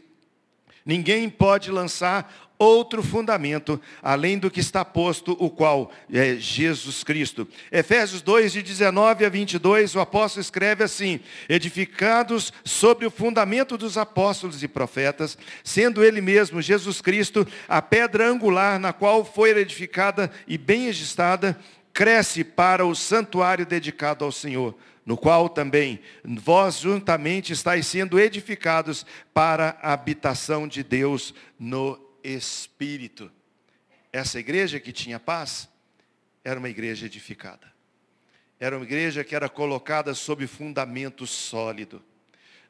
Ninguém 0.86 1.30
pode 1.30 1.70
lançar 1.70 2.50
outro 2.62 3.01
fundamento, 3.01 3.82
além 4.03 4.38
do 4.38 4.51
que 4.51 4.60
está 4.60 4.86
posto, 4.86 5.36
o 5.39 5.50
qual 5.50 5.91
é 6.13 6.36
Jesus 6.36 7.03
Cristo. 7.03 7.48
Efésios 7.72 8.22
2, 8.22 8.53
de 8.53 8.62
19 8.62 9.25
a 9.25 9.30
22, 9.30 9.96
o 9.96 10.00
apóstolo 10.00 10.41
escreve 10.41 10.84
assim, 10.84 11.20
edificados 11.50 12.53
sobre 12.63 13.08
o 13.08 13.12
fundamento 13.12 13.77
dos 13.77 13.98
apóstolos 13.98 14.62
e 14.62 14.68
profetas, 14.68 15.38
sendo 15.63 16.03
ele 16.03 16.22
mesmo, 16.22 16.62
Jesus 16.62 17.01
Cristo, 17.01 17.48
a 17.68 17.82
pedra 17.82 18.30
angular 18.30 18.80
na 18.80 18.94
qual 18.94 19.25
foi 19.25 19.58
edificada 19.58 20.32
e 20.48 20.56
bem 20.56 20.88
ajustada, 20.88 21.58
cresce 21.91 22.44
para 22.44 22.86
o 22.86 22.96
santuário 22.96 23.65
dedicado 23.65 24.24
ao 24.24 24.32
Senhor 24.32 24.75
no 25.03 25.18
qual 25.18 25.50
também 25.50 26.00
vós 26.24 26.77
juntamente 26.77 27.51
estáis 27.51 27.88
sendo 27.88 28.20
edificados 28.20 29.03
para 29.34 29.75
a 29.82 29.94
habitação 29.94 30.68
de 30.68 30.84
Deus 30.84 31.34
no 31.60 32.11
Espírito. 32.24 33.32
Essa 34.12 34.40
igreja 34.40 34.80
que 34.80 34.92
tinha 34.92 35.20
paz 35.20 35.70
era 36.44 36.60
uma 36.60 36.70
igreja 36.70 37.06
edificada. 37.06 37.72
Era 38.60 38.78
uma 38.78 38.86
igreja 38.86 39.24
que 39.24 39.36
era 39.36 39.50
colocada 39.50 40.13
sob 40.13 40.46
fundamento 40.46 41.25
sólido. 41.25 42.04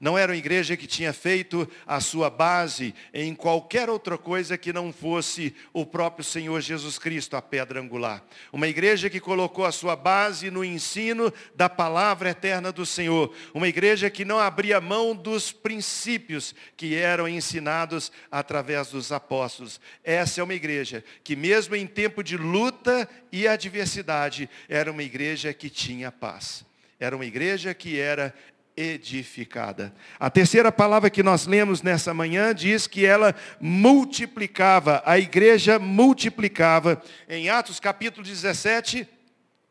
Não 0.01 0.17
era 0.17 0.31
uma 0.31 0.38
igreja 0.38 0.75
que 0.75 0.88
tinha 0.88 1.13
feito 1.13 1.70
a 1.86 2.00
sua 2.00 2.27
base 2.27 2.96
em 3.13 3.36
qualquer 3.36 3.88
outra 3.88 4.17
coisa 4.17 4.58
que 4.58 4.74
não 4.74 4.91
fosse 4.91 5.55
o 5.72 5.86
próprio 5.86 6.25
Senhor 6.25 6.60
Jesus 6.60 6.98
Cristo, 6.98 7.38
a 7.38 7.41
pedra 7.41 7.79
angular. 7.79 8.25
Uma 8.51 8.67
igreja 8.67 9.12
que 9.12 9.20
colocou 9.20 9.63
a 9.63 9.72
sua 9.72 9.96
base 9.96 10.50
no 10.50 10.65
ensino 10.65 11.31
da 11.53 11.70
palavra 11.70 12.31
eterna 12.31 12.72
do 12.72 12.84
Senhor. 12.84 13.31
Uma 13.53 13.67
igreja 13.67 14.10
que 14.10 14.25
não 14.25 14.39
abria 14.39 14.81
mão 14.81 15.15
dos 15.15 15.51
princípios 15.51 16.55
que 16.75 16.96
eram 16.96 17.27
ensinados 17.27 18.12
através 18.31 18.88
dos 18.88 19.12
apóstolos. 19.12 19.79
Essa 20.03 20.41
é 20.41 20.43
uma 20.43 20.55
igreja 20.55 21.03
que, 21.24 21.36
mesmo 21.36 21.75
em 21.75 21.86
tempo 21.86 22.24
de 22.24 22.38
luta 22.38 23.08
e 23.31 23.48
adversidade, 23.48 24.50
era 24.67 24.91
uma 24.91 25.03
igreja 25.03 25.53
que 25.53 25.70
tinha 25.70 26.12
paz. 26.12 26.65
Era 27.00 27.15
uma 27.15 27.25
igreja 27.25 27.74
que 27.74 28.00
era 28.00 28.34
edificada. 28.81 29.93
A 30.19 30.29
terceira 30.29 30.71
palavra 30.71 31.09
que 31.09 31.21
nós 31.21 31.45
lemos 31.45 31.81
nessa 31.81 32.13
manhã 32.13 32.53
diz 32.53 32.88
que 32.88 33.05
ela 33.05 33.35
multiplicava, 33.59 35.01
a 35.05 35.19
igreja 35.19 35.77
multiplicava. 35.77 37.01
Em 37.29 37.50
Atos 37.50 37.79
capítulo 37.79 38.25
17, 38.25 39.07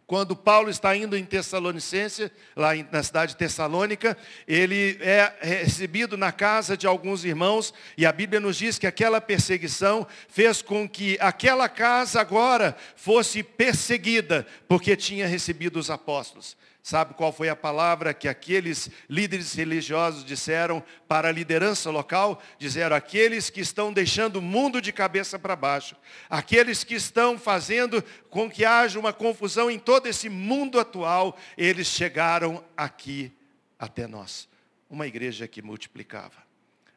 quando 0.07 0.35
Paulo 0.35 0.69
está 0.69 0.97
indo 0.97 1.17
em 1.17 1.25
Tessalonicense, 1.25 2.33
lá 2.57 2.71
na 2.91 3.01
cidade 3.01 3.31
de 3.31 3.39
Tessalônica, 3.39 4.17
ele 4.45 4.99
é 5.01 5.33
recebido 5.41 6.17
na 6.17 6.33
casa 6.33 6.77
de 6.77 6.85
alguns 6.85 7.25
irmãos, 7.25 7.73
e 7.97 8.05
a 8.05 8.11
Bíblia 8.11 8.41
nos 8.41 8.57
diz 8.57 8.77
que 8.77 8.89
aquela 8.89 9.21
perseguição 9.21 10.05
fez 10.29 10.63
com 10.63 10.89
que 10.89 11.17
aquela 11.21 11.69
casa 11.69 12.21
agora 12.21 12.77
fosse 12.97 13.43
perseguida, 13.45 14.45
porque 14.67 14.97
tinha 14.97 15.29
recebido 15.29 15.79
os 15.79 15.91
apóstolos. 15.91 16.57
Sabe 16.83 17.13
qual 17.13 17.31
foi 17.31 17.51
a 17.51 17.57
palavra 17.57 18.15
que 18.15 18.27
aqueles 18.27 18.91
líderes 19.09 19.53
religiosos 19.55 20.25
disseram 20.25 20.83
para 21.07 21.29
a 21.29 21.33
liderança 21.33 21.91
local? 21.91 22.43
Disseram, 22.59 22.97
aqueles 22.97 23.51
que 23.51 23.61
estão 23.61 23.93
deixando 23.93 24.37
o 24.37 24.43
mundo 24.43 24.81
de 24.81 24.91
cabeça 24.91 25.39
para 25.39 25.55
baixo, 25.55 25.95
aqueles 26.29 26.83
que 26.83 26.95
estão 26.95 27.39
fazendo 27.39 28.03
com 28.31 28.51
que 28.51 28.65
haja 28.65 28.99
uma 28.99 29.13
confusão 29.13 29.71
em 29.71 29.79
todo 29.79 30.07
esse 30.07 30.31
mundo 30.31 30.81
atual, 30.81 31.37
eles 31.57 31.87
chegaram 31.87 32.65
aqui 32.75 33.31
até 33.79 34.07
nós. 34.07 34.49
Uma 34.89 35.07
igreja 35.07 35.47
que 35.47 35.61
multiplicava. 35.61 36.51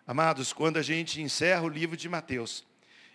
Amados, 0.08 0.54
quando 0.54 0.78
a 0.78 0.82
gente 0.82 1.22
encerra 1.22 1.64
o 1.64 1.70
livro 1.70 1.98
de 1.98 2.08
Mateus, 2.08 2.66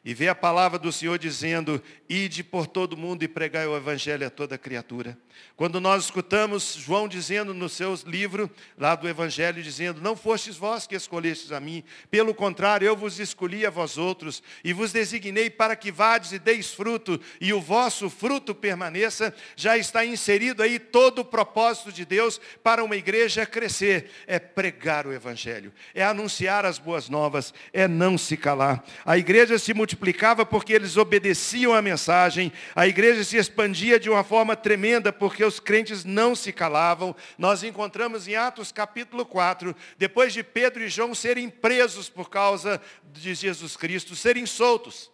e 0.08 0.14
vê 0.14 0.26
a 0.26 0.34
palavra 0.34 0.78
do 0.78 0.90
Senhor 0.90 1.18
dizendo, 1.18 1.82
ide 2.08 2.42
por 2.42 2.66
todo 2.66 2.96
mundo 2.96 3.22
e 3.22 3.28
pregai 3.28 3.66
o 3.66 3.76
evangelho 3.76 4.26
a 4.26 4.30
toda 4.30 4.56
criatura. 4.56 5.18
Quando 5.54 5.82
nós 5.82 6.04
escutamos 6.04 6.76
João 6.78 7.06
dizendo 7.06 7.52
no 7.52 7.68
seu 7.68 7.94
livro, 8.06 8.50
lá 8.78 8.94
do 8.94 9.06
evangelho, 9.06 9.62
dizendo, 9.62 10.00
não 10.00 10.16
fostes 10.16 10.56
vós 10.56 10.86
que 10.86 10.96
escolhestes 10.96 11.52
a 11.52 11.60
mim, 11.60 11.84
pelo 12.10 12.32
contrário, 12.34 12.86
eu 12.86 12.96
vos 12.96 13.20
escolhi 13.20 13.66
a 13.66 13.70
vós 13.70 13.98
outros, 13.98 14.42
e 14.64 14.72
vos 14.72 14.92
designei 14.92 15.50
para 15.50 15.76
que 15.76 15.92
vades 15.92 16.32
e 16.32 16.38
deis 16.38 16.72
fruto, 16.72 17.20
e 17.38 17.52
o 17.52 17.60
vosso 17.60 18.08
fruto 18.08 18.54
permaneça, 18.54 19.34
já 19.56 19.76
está 19.76 20.06
inserido 20.06 20.62
aí 20.62 20.78
todo 20.78 21.18
o 21.18 21.24
propósito 21.24 21.92
de 21.92 22.06
Deus 22.06 22.40
para 22.62 22.82
uma 22.82 22.96
igreja 22.96 23.44
crescer, 23.44 24.10
é 24.26 24.38
pregar 24.38 25.06
o 25.06 25.12
evangelho, 25.12 25.70
é 25.94 26.02
anunciar 26.02 26.64
as 26.64 26.78
boas 26.78 27.10
novas, 27.10 27.52
é 27.74 27.86
não 27.86 28.16
se 28.16 28.38
calar. 28.38 28.82
A 29.04 29.18
igreja 29.18 29.58
se 29.58 29.74
multiplica 29.74 29.97
multiplicava 29.98 30.46
porque 30.46 30.72
eles 30.72 30.96
obedeciam 30.96 31.74
à 31.74 31.82
mensagem, 31.82 32.52
a 32.74 32.86
igreja 32.86 33.24
se 33.24 33.36
expandia 33.36 33.98
de 33.98 34.08
uma 34.08 34.22
forma 34.22 34.54
tremenda 34.54 35.12
porque 35.12 35.44
os 35.44 35.58
crentes 35.58 36.04
não 36.04 36.36
se 36.36 36.52
calavam. 36.52 37.14
Nós 37.36 37.64
encontramos 37.64 38.28
em 38.28 38.36
Atos 38.36 38.70
capítulo 38.70 39.26
4, 39.26 39.74
depois 39.98 40.32
de 40.32 40.44
Pedro 40.44 40.84
e 40.84 40.88
João 40.88 41.14
serem 41.14 41.50
presos 41.50 42.08
por 42.08 42.30
causa 42.30 42.80
de 43.12 43.34
Jesus 43.34 43.76
Cristo, 43.76 44.14
serem 44.14 44.46
soltos. 44.46 45.10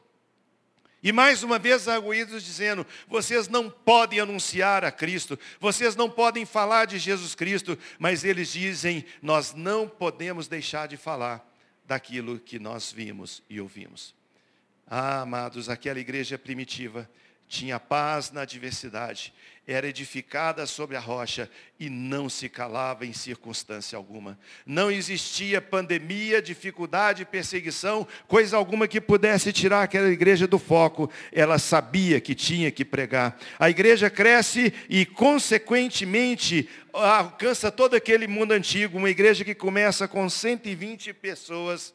E 1.02 1.12
mais 1.12 1.42
uma 1.42 1.58
vez 1.58 1.88
arguídos 1.88 2.44
dizendo, 2.44 2.86
vocês 3.08 3.48
não 3.48 3.70
podem 3.70 4.20
anunciar 4.20 4.84
a 4.84 4.92
Cristo, 4.92 5.38
vocês 5.60 5.96
não 5.96 6.10
podem 6.10 6.44
falar 6.44 6.86
de 6.86 6.98
Jesus 6.98 7.34
Cristo, 7.34 7.78
mas 7.98 8.24
eles 8.24 8.52
dizem, 8.52 9.04
nós 9.20 9.54
não 9.54 9.88
podemos 9.88 10.46
deixar 10.46 10.88
de 10.88 10.96
falar 10.96 11.46
daquilo 11.86 12.38
que 12.38 12.58
nós 12.58 12.90
vimos 12.92 13.42
e 13.48 13.60
ouvimos. 13.60 14.14
Ah, 14.86 15.22
amados, 15.22 15.68
aquela 15.68 15.98
igreja 15.98 16.38
primitiva 16.38 17.08
tinha 17.46 17.78
paz 17.78 18.30
na 18.30 18.42
adversidade, 18.42 19.32
era 19.66 19.86
edificada 19.86 20.66
sobre 20.66 20.96
a 20.96 21.00
rocha 21.00 21.48
e 21.78 21.88
não 21.88 22.28
se 22.28 22.48
calava 22.48 23.06
em 23.06 23.12
circunstância 23.12 23.96
alguma. 23.96 24.38
Não 24.66 24.90
existia 24.90 25.60
pandemia, 25.60 26.42
dificuldade, 26.42 27.24
perseguição, 27.24 28.06
coisa 28.26 28.56
alguma 28.56 28.88
que 28.88 29.00
pudesse 29.00 29.52
tirar 29.52 29.82
aquela 29.82 30.08
igreja 30.08 30.46
do 30.46 30.58
foco. 30.58 31.10
Ela 31.32 31.58
sabia 31.58 32.20
que 32.20 32.34
tinha 32.34 32.70
que 32.70 32.84
pregar. 32.84 33.38
A 33.58 33.70
igreja 33.70 34.10
cresce 34.10 34.72
e, 34.88 35.06
consequentemente, 35.06 36.68
alcança 36.92 37.70
todo 37.70 37.94
aquele 37.94 38.26
mundo 38.26 38.52
antigo. 38.52 38.98
Uma 38.98 39.10
igreja 39.10 39.44
que 39.44 39.54
começa 39.54 40.06
com 40.06 40.28
120 40.28 41.12
pessoas 41.14 41.94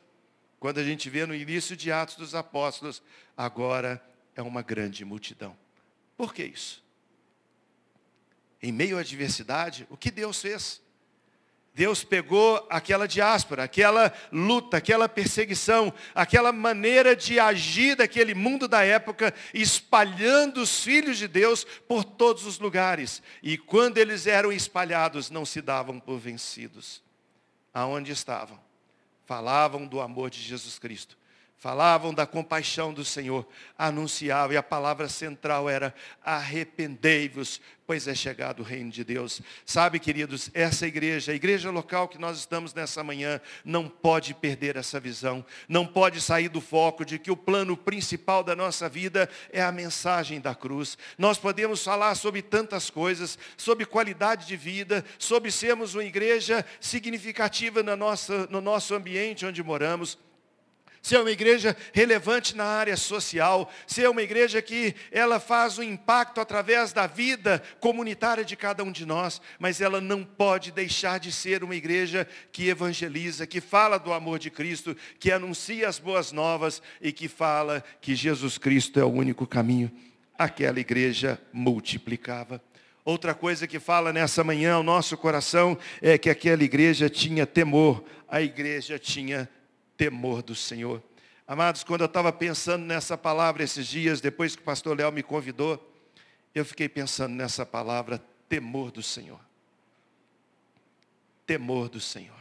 quando 0.59 0.79
a 0.79 0.83
gente 0.83 1.09
vê 1.09 1.25
no 1.25 1.33
início 1.33 1.75
de 1.75 1.91
Atos 1.91 2.15
dos 2.15 2.35
Apóstolos, 2.35 3.01
agora 3.37 4.03
é 4.35 4.41
uma 4.41 4.61
grande 4.61 5.05
multidão. 5.05 5.55
Por 6.17 6.33
que 6.33 6.43
isso? 6.43 6.83
Em 8.61 8.71
meio 8.71 8.97
à 8.97 8.99
adversidade, 8.99 9.87
o 9.89 9.95
que 9.95 10.11
Deus 10.11 10.41
fez? 10.41 10.81
Deus 11.73 12.03
pegou 12.03 12.67
aquela 12.69 13.07
diáspora, 13.07 13.63
aquela 13.63 14.13
luta, 14.33 14.75
aquela 14.75 15.07
perseguição, 15.07 15.93
aquela 16.13 16.51
maneira 16.51 17.15
de 17.15 17.39
agir 17.39 17.95
daquele 17.95 18.33
mundo 18.33 18.67
da 18.67 18.83
época, 18.83 19.33
espalhando 19.53 20.61
os 20.61 20.83
filhos 20.83 21.17
de 21.17 21.25
Deus 21.25 21.63
por 21.63 22.03
todos 22.03 22.45
os 22.45 22.59
lugares. 22.59 23.23
E 23.41 23.57
quando 23.57 23.97
eles 23.97 24.27
eram 24.27 24.51
espalhados, 24.51 25.29
não 25.29 25.45
se 25.45 25.61
davam 25.61 26.01
por 26.01 26.19
vencidos. 26.19 27.01
Aonde 27.73 28.11
estavam? 28.11 28.59
Falavam 29.29 29.85
do 29.85 30.01
amor 30.01 30.31
de 30.31 30.41
Jesus 30.41 30.79
Cristo, 30.79 31.15
falavam 31.59 32.13
da 32.13 32.25
compaixão 32.25 32.93
do 32.93 33.03
Senhor, 33.03 33.45
anunciavam, 33.77 34.53
e 34.53 34.57
a 34.57 34.63
palavra 34.63 35.09
central 35.09 35.69
era 35.69 35.93
arrependei-vos, 36.23 37.59
pois 37.85 38.07
é 38.07 38.15
chegado 38.15 38.61
o 38.61 38.63
reino 38.63 38.89
de 38.89 39.03
Deus. 39.03 39.41
Sabe, 39.65 39.99
queridos, 39.99 40.49
essa 40.53 40.87
igreja, 40.87 41.33
a 41.33 41.35
igreja 41.35 41.69
local 41.69 42.07
que 42.07 42.17
nós 42.17 42.37
estamos 42.37 42.73
nessa 42.73 43.03
manhã, 43.03 43.41
não 43.65 43.89
pode 43.89 44.33
perder 44.33 44.77
essa 44.77 45.01
visão, 45.01 45.45
não 45.67 45.85
pode 45.85 46.21
sair 46.21 46.47
do 46.47 46.61
foco 46.61 47.03
de 47.03 47.19
que 47.19 47.29
o 47.29 47.35
plano 47.35 47.75
principal 47.75 48.41
da 48.41 48.55
nossa 48.55 48.87
vida 48.87 49.29
é 49.51 49.61
a 49.61 49.71
mensagem 49.71 50.39
da 50.39 50.55
cruz. 50.55 50.97
Nós 51.17 51.37
podemos 51.37 51.83
falar 51.83 52.15
sobre 52.15 52.41
tantas 52.41 52.89
coisas, 52.89 53.37
sobre 53.57 53.85
qualidade 53.85 54.47
de 54.47 54.55
vida, 54.55 55.03
sobre 55.17 55.51
sermos 55.51 55.93
uma 55.93 56.05
igreja 56.05 56.65
significativa 56.79 57.83
na 57.83 57.97
nossa, 57.97 58.47
no 58.49 58.61
nosso 58.61 58.95
ambiente 58.95 59.45
onde 59.45 59.61
moramos 59.61 60.17
ser 61.01 61.19
uma 61.19 61.31
igreja 61.31 61.75
relevante 61.93 62.55
na 62.55 62.65
área 62.65 62.97
social, 62.97 63.71
ser 63.87 64.09
uma 64.09 64.21
igreja 64.21 64.61
que 64.61 64.95
ela 65.11 65.39
faz 65.39 65.77
um 65.77 65.83
impacto 65.83 66.41
através 66.41 66.91
da 66.93 67.07
vida 67.07 67.61
comunitária 67.79 68.43
de 68.43 68.55
cada 68.55 68.83
um 68.83 68.91
de 68.91 69.05
nós, 69.05 69.41
mas 69.57 69.81
ela 69.81 70.01
não 70.01 70.23
pode 70.23 70.71
deixar 70.71 71.19
de 71.19 71.31
ser 71.31 71.63
uma 71.63 71.75
igreja 71.75 72.27
que 72.51 72.67
evangeliza, 72.67 73.47
que 73.47 73.61
fala 73.61 73.97
do 73.97 74.13
amor 74.13 74.39
de 74.39 74.49
Cristo, 74.49 74.95
que 75.19 75.31
anuncia 75.31 75.87
as 75.87 75.99
boas 75.99 76.31
novas 76.31 76.81
e 77.01 77.11
que 77.11 77.27
fala 77.27 77.83
que 78.01 78.15
Jesus 78.15 78.57
Cristo 78.57 78.99
é 78.99 79.03
o 79.03 79.11
único 79.11 79.47
caminho. 79.47 79.91
Aquela 80.37 80.79
igreja 80.79 81.39
multiplicava. 81.51 82.61
Outra 83.03 83.33
coisa 83.33 83.65
que 83.65 83.79
fala 83.79 84.13
nessa 84.13 84.43
manhã 84.43 84.75
ao 84.75 84.83
nosso 84.83 85.17
coração 85.17 85.77
é 86.01 86.17
que 86.17 86.29
aquela 86.29 86.63
igreja 86.63 87.09
tinha 87.09 87.45
temor, 87.45 88.03
a 88.27 88.41
igreja 88.41 88.99
tinha 88.99 89.49
temor 89.99 90.41
do 90.41 90.55
Senhor. 90.55 91.03
Amados, 91.45 91.83
quando 91.83 92.01
eu 92.01 92.05
estava 92.05 92.31
pensando 92.31 92.85
nessa 92.85 93.17
palavra 93.17 93.63
esses 93.63 93.85
dias, 93.85 94.21
depois 94.21 94.55
que 94.55 94.61
o 94.61 94.65
pastor 94.65 94.97
Léo 94.97 95.11
me 95.11 95.21
convidou, 95.21 95.93
eu 96.55 96.63
fiquei 96.63 96.87
pensando 96.87 97.35
nessa 97.35 97.65
palavra, 97.65 98.17
temor 98.47 98.91
do 98.91 99.03
Senhor. 99.03 99.41
Temor 101.45 101.89
do 101.89 101.99
Senhor. 101.99 102.39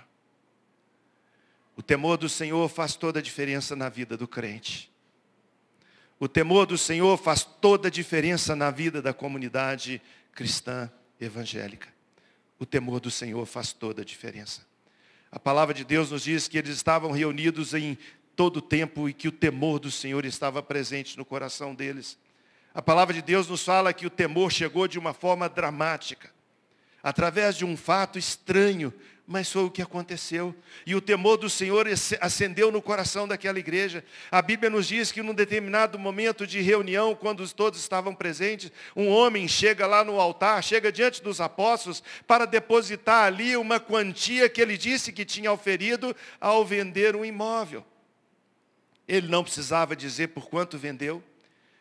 O 1.77 1.83
temor 1.83 2.17
do 2.17 2.29
Senhor 2.29 2.69
faz 2.69 2.95
toda 2.95 3.19
a 3.19 3.23
diferença 3.23 3.75
na 3.75 3.89
vida 3.89 4.17
do 4.17 4.29
crente. 4.29 4.89
O 6.21 6.29
temor 6.29 6.65
do 6.65 6.79
Senhor 6.79 7.17
faz 7.17 7.43
toda 7.43 7.89
a 7.89 7.91
diferença 7.91 8.55
na 8.55 8.71
vida 8.71 9.03
da 9.03 9.13
comunidade 9.13 10.01
cristã 10.33 10.89
evangélica. 11.21 11.89
O 12.57 12.65
temor 12.65 13.01
do 13.01 13.11
Senhor 13.11 13.45
faz 13.47 13.73
toda 13.73 14.03
a 14.03 14.05
diferença. 14.05 14.68
A 15.31 15.39
palavra 15.39 15.75
de 15.75 15.85
Deus 15.85 16.11
nos 16.11 16.23
diz 16.23 16.49
que 16.49 16.57
eles 16.57 16.75
estavam 16.75 17.11
reunidos 17.11 17.75
em 17.75 17.99
todo 18.35 18.59
o 18.59 18.63
tempo 18.63 19.09
e 19.09 19.13
que 19.13 19.29
o 19.29 19.33
temor 19.33 19.79
do 19.79 19.91
Senhor 19.91 20.25
estava 20.25 20.63
presente 20.63 21.19
no 21.19 21.25
coração 21.25 21.75
deles. 21.75 22.19
A 22.73 22.81
palavra 22.81 23.13
de 23.13 23.21
Deus 23.21 23.49
nos 23.49 23.65
fala 23.65 23.93
que 23.93 24.07
o 24.07 24.11
temor 24.11 24.53
chegou 24.53 24.87
de 24.87 24.99
uma 24.99 25.13
forma 25.13 25.49
dramática. 25.49 26.31
Através 27.03 27.57
de 27.57 27.65
um 27.65 27.77
fato 27.77 28.19
estranho, 28.19 28.93
mas 29.31 29.53
foi 29.53 29.65
o 29.65 29.71
que 29.71 29.83
aconteceu. 29.83 30.55
E 30.87 30.95
o 30.95 31.03
temor 31.03 31.37
do 31.37 31.51
Senhor 31.51 31.87
acendeu 32.19 32.73
no 32.73 32.81
coração 32.81 33.29
daquela 33.29 33.59
igreja. 33.59 34.03
A 34.31 34.41
Bíblia 34.41 34.71
nos 34.71 34.89
diz 34.89 35.13
que 35.13 35.23
num 35.23 35.35
determinado 35.35 35.99
momento 35.99 36.47
de 36.47 36.63
reunião, 36.63 37.15
quando 37.15 37.47
todos 37.53 37.79
estavam 37.79 38.15
presentes, 38.15 38.73
um 38.97 39.09
homem 39.09 39.47
chega 39.47 39.87
lá 39.87 40.03
no 40.03 40.19
altar, 40.19 40.65
chega 40.65 40.91
diante 40.91 41.23
dos 41.23 41.43
apóstolos 41.43 42.03
para 42.27 42.47
depositar 42.47 43.27
ali 43.27 43.55
uma 43.55 43.79
quantia 43.79 44.49
que 44.49 44.63
ele 44.63 44.79
disse 44.79 45.13
que 45.13 45.27
tinha 45.27 45.53
oferido 45.53 46.17
ao 46.41 46.65
vender 46.65 47.15
um 47.15 47.23
imóvel. 47.23 47.85
Ele 49.07 49.29
não 49.29 49.45
precisava 49.45 49.95
dizer 49.95 50.29
por 50.29 50.49
quanto 50.49 50.79
vendeu. 50.79 51.23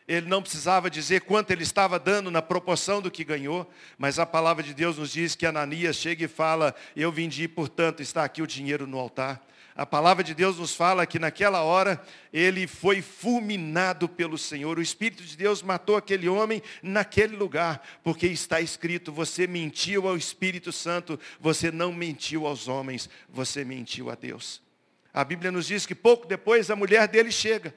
Ele 0.07 0.27
não 0.27 0.41
precisava 0.41 0.89
dizer 0.89 1.21
quanto 1.21 1.51
ele 1.51 1.63
estava 1.63 1.99
dando 1.99 2.31
na 2.31 2.41
proporção 2.41 3.01
do 3.01 3.11
que 3.11 3.25
ganhou, 3.25 3.69
mas 3.97 4.17
a 4.17 4.25
palavra 4.25 4.63
de 4.63 4.73
Deus 4.73 4.97
nos 4.97 5.11
diz 5.11 5.35
que 5.35 5.45
Ananias 5.45 5.97
chega 5.97 6.23
e 6.23 6.29
fala, 6.29 6.73
eu 6.95 7.11
vendi, 7.11 7.45
portanto, 7.47 8.01
está 8.01 8.23
aqui 8.23 8.41
o 8.41 8.47
dinheiro 8.47 8.87
no 8.87 8.97
altar. 8.97 9.45
A 9.75 9.85
palavra 9.85 10.23
de 10.23 10.33
Deus 10.33 10.57
nos 10.57 10.73
fala 10.73 11.05
que 11.05 11.19
naquela 11.19 11.61
hora 11.61 12.01
ele 12.33 12.65
foi 12.65 12.99
fulminado 12.99 14.09
pelo 14.09 14.35
Senhor. 14.35 14.79
O 14.79 14.81
Espírito 14.81 15.21
de 15.21 15.37
Deus 15.37 15.61
matou 15.61 15.95
aquele 15.95 16.27
homem 16.27 16.63
naquele 16.81 17.35
lugar, 17.35 17.83
porque 18.03 18.25
está 18.25 18.59
escrito: 18.59 19.11
você 19.11 19.45
mentiu 19.45 20.07
ao 20.07 20.17
Espírito 20.17 20.71
Santo, 20.71 21.19
você 21.39 21.69
não 21.71 21.93
mentiu 21.93 22.47
aos 22.47 22.67
homens, 22.67 23.07
você 23.29 23.63
mentiu 23.63 24.09
a 24.09 24.15
Deus. 24.15 24.63
A 25.13 25.23
Bíblia 25.23 25.51
nos 25.51 25.67
diz 25.67 25.85
que 25.85 25.93
pouco 25.93 26.25
depois 26.25 26.71
a 26.71 26.75
mulher 26.75 27.07
dele 27.07 27.31
chega. 27.31 27.71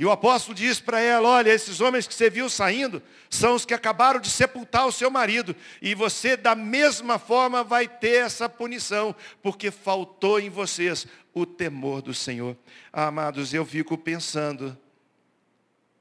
E 0.00 0.04
o 0.06 0.10
apóstolo 0.10 0.54
diz 0.54 0.80
para 0.80 0.98
ela: 0.98 1.28
Olha, 1.28 1.50
esses 1.50 1.82
homens 1.82 2.06
que 2.06 2.14
você 2.14 2.30
viu 2.30 2.48
saindo 2.48 3.02
são 3.28 3.54
os 3.54 3.66
que 3.66 3.74
acabaram 3.74 4.18
de 4.18 4.30
sepultar 4.30 4.86
o 4.86 4.92
seu 4.92 5.10
marido. 5.10 5.54
E 5.82 5.94
você, 5.94 6.38
da 6.38 6.54
mesma 6.54 7.18
forma, 7.18 7.62
vai 7.62 7.86
ter 7.86 8.24
essa 8.24 8.48
punição, 8.48 9.14
porque 9.42 9.70
faltou 9.70 10.40
em 10.40 10.48
vocês 10.48 11.06
o 11.34 11.44
temor 11.44 12.00
do 12.00 12.14
Senhor. 12.14 12.56
Ah, 12.90 13.08
amados, 13.08 13.52
eu 13.52 13.62
fico 13.66 13.98
pensando: 13.98 14.74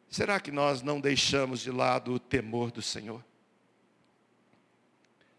será 0.09 0.39
que 0.39 0.49
nós 0.49 0.81
não 0.81 1.01
deixamos 1.01 1.59
de 1.59 1.69
lado 1.69 2.13
o 2.13 2.19
temor 2.19 2.71
do 2.71 2.81
Senhor? 2.81 3.21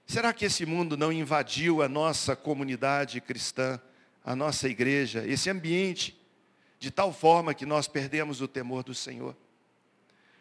Será 0.05 0.35
que 0.35 0.45
esse 0.45 0.67
mundo 0.67 0.99
não 0.99 1.11
invadiu 1.11 1.81
a 1.81 1.89
nossa 1.89 2.37
comunidade 2.37 3.23
cristã, 3.23 3.81
a 4.23 4.37
nossa 4.37 4.69
igreja, 4.69 5.25
esse 5.27 5.49
ambiente? 5.49 6.20
De 6.81 6.91
tal 6.91 7.13
forma 7.13 7.53
que 7.53 7.67
nós 7.67 7.87
perdemos 7.87 8.41
o 8.41 8.49
temor 8.49 8.83
do 8.83 8.95
Senhor? 8.95 9.37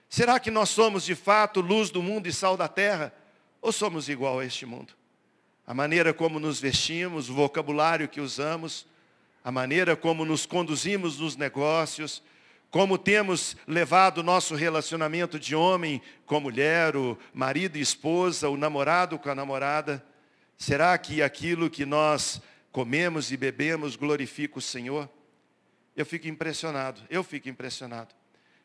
Será 0.07 0.39
que 0.39 0.49
nós 0.49 0.69
somos 0.69 1.03
de 1.03 1.13
fato 1.13 1.59
luz 1.59 1.91
do 1.91 2.01
mundo 2.01 2.27
e 2.27 2.33
sal 2.33 2.55
da 2.55 2.67
terra? 2.67 3.13
Ou 3.61 3.73
somos 3.73 4.07
igual 4.07 4.39
a 4.39 4.45
este 4.45 4.65
mundo? 4.65 4.93
A 5.67 5.73
maneira 5.73 6.13
como 6.13 6.39
nos 6.39 6.59
vestimos, 6.59 7.29
o 7.29 7.33
vocabulário 7.33 8.07
que 8.07 8.21
usamos, 8.21 8.87
a 9.43 9.51
maneira 9.51 9.97
como 9.97 10.23
nos 10.23 10.45
conduzimos 10.45 11.19
nos 11.19 11.35
negócios, 11.35 12.23
como 12.71 12.97
temos 12.97 13.57
levado 13.67 14.19
o 14.19 14.23
nosso 14.23 14.55
relacionamento 14.55 15.37
de 15.37 15.55
homem 15.55 16.01
com 16.25 16.39
mulher, 16.39 16.95
o 16.95 17.17
marido 17.33 17.77
e 17.77 17.81
esposa, 17.81 18.47
o 18.47 18.55
namorado 18.55 19.19
com 19.19 19.29
a 19.29 19.35
namorada, 19.35 20.03
será 20.57 20.97
que 20.97 21.21
aquilo 21.21 21.69
que 21.69 21.85
nós 21.85 22.41
comemos 22.71 23.29
e 23.31 23.37
bebemos 23.37 23.97
glorifica 23.97 24.57
o 24.57 24.61
Senhor? 24.61 25.09
Eu 26.01 26.05
fico 26.05 26.27
impressionado, 26.27 27.01
eu 27.09 27.23
fico 27.23 27.49
impressionado. 27.49 28.15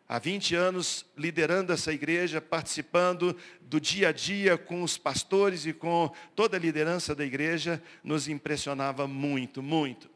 Há 0.06 0.18
20 0.18 0.54
anos 0.54 1.06
liderando 1.16 1.72
essa 1.72 1.92
igreja, 1.92 2.40
participando 2.40 3.34
do 3.62 3.80
dia 3.80 4.10
a 4.10 4.12
dia 4.12 4.58
com 4.58 4.82
os 4.82 4.98
pastores 4.98 5.64
e 5.64 5.72
com 5.72 6.12
toda 6.36 6.56
a 6.56 6.60
liderança 6.60 7.14
da 7.14 7.24
igreja, 7.24 7.82
nos 8.02 8.28
impressionava 8.28 9.08
muito, 9.08 9.62
muito. 9.62 10.10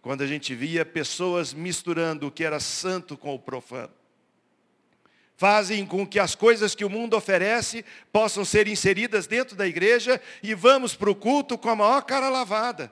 Quando 0.00 0.22
a 0.22 0.26
gente 0.26 0.54
via 0.54 0.86
pessoas 0.86 1.52
misturando 1.52 2.26
o 2.26 2.30
que 2.30 2.44
era 2.44 2.58
santo 2.58 3.16
com 3.16 3.34
o 3.34 3.38
profano. 3.38 3.92
Fazem 5.36 5.84
com 5.84 6.06
que 6.06 6.18
as 6.18 6.34
coisas 6.34 6.74
que 6.74 6.84
o 6.84 6.88
mundo 6.88 7.14
oferece 7.14 7.84
possam 8.10 8.42
ser 8.42 8.66
inseridas 8.68 9.26
dentro 9.26 9.54
da 9.54 9.66
igreja 9.66 10.18
e 10.42 10.54
vamos 10.54 10.94
para 10.94 11.10
o 11.10 11.14
culto 11.14 11.58
com 11.58 11.68
a 11.68 11.76
maior 11.76 12.02
cara 12.02 12.30
lavada. 12.30 12.90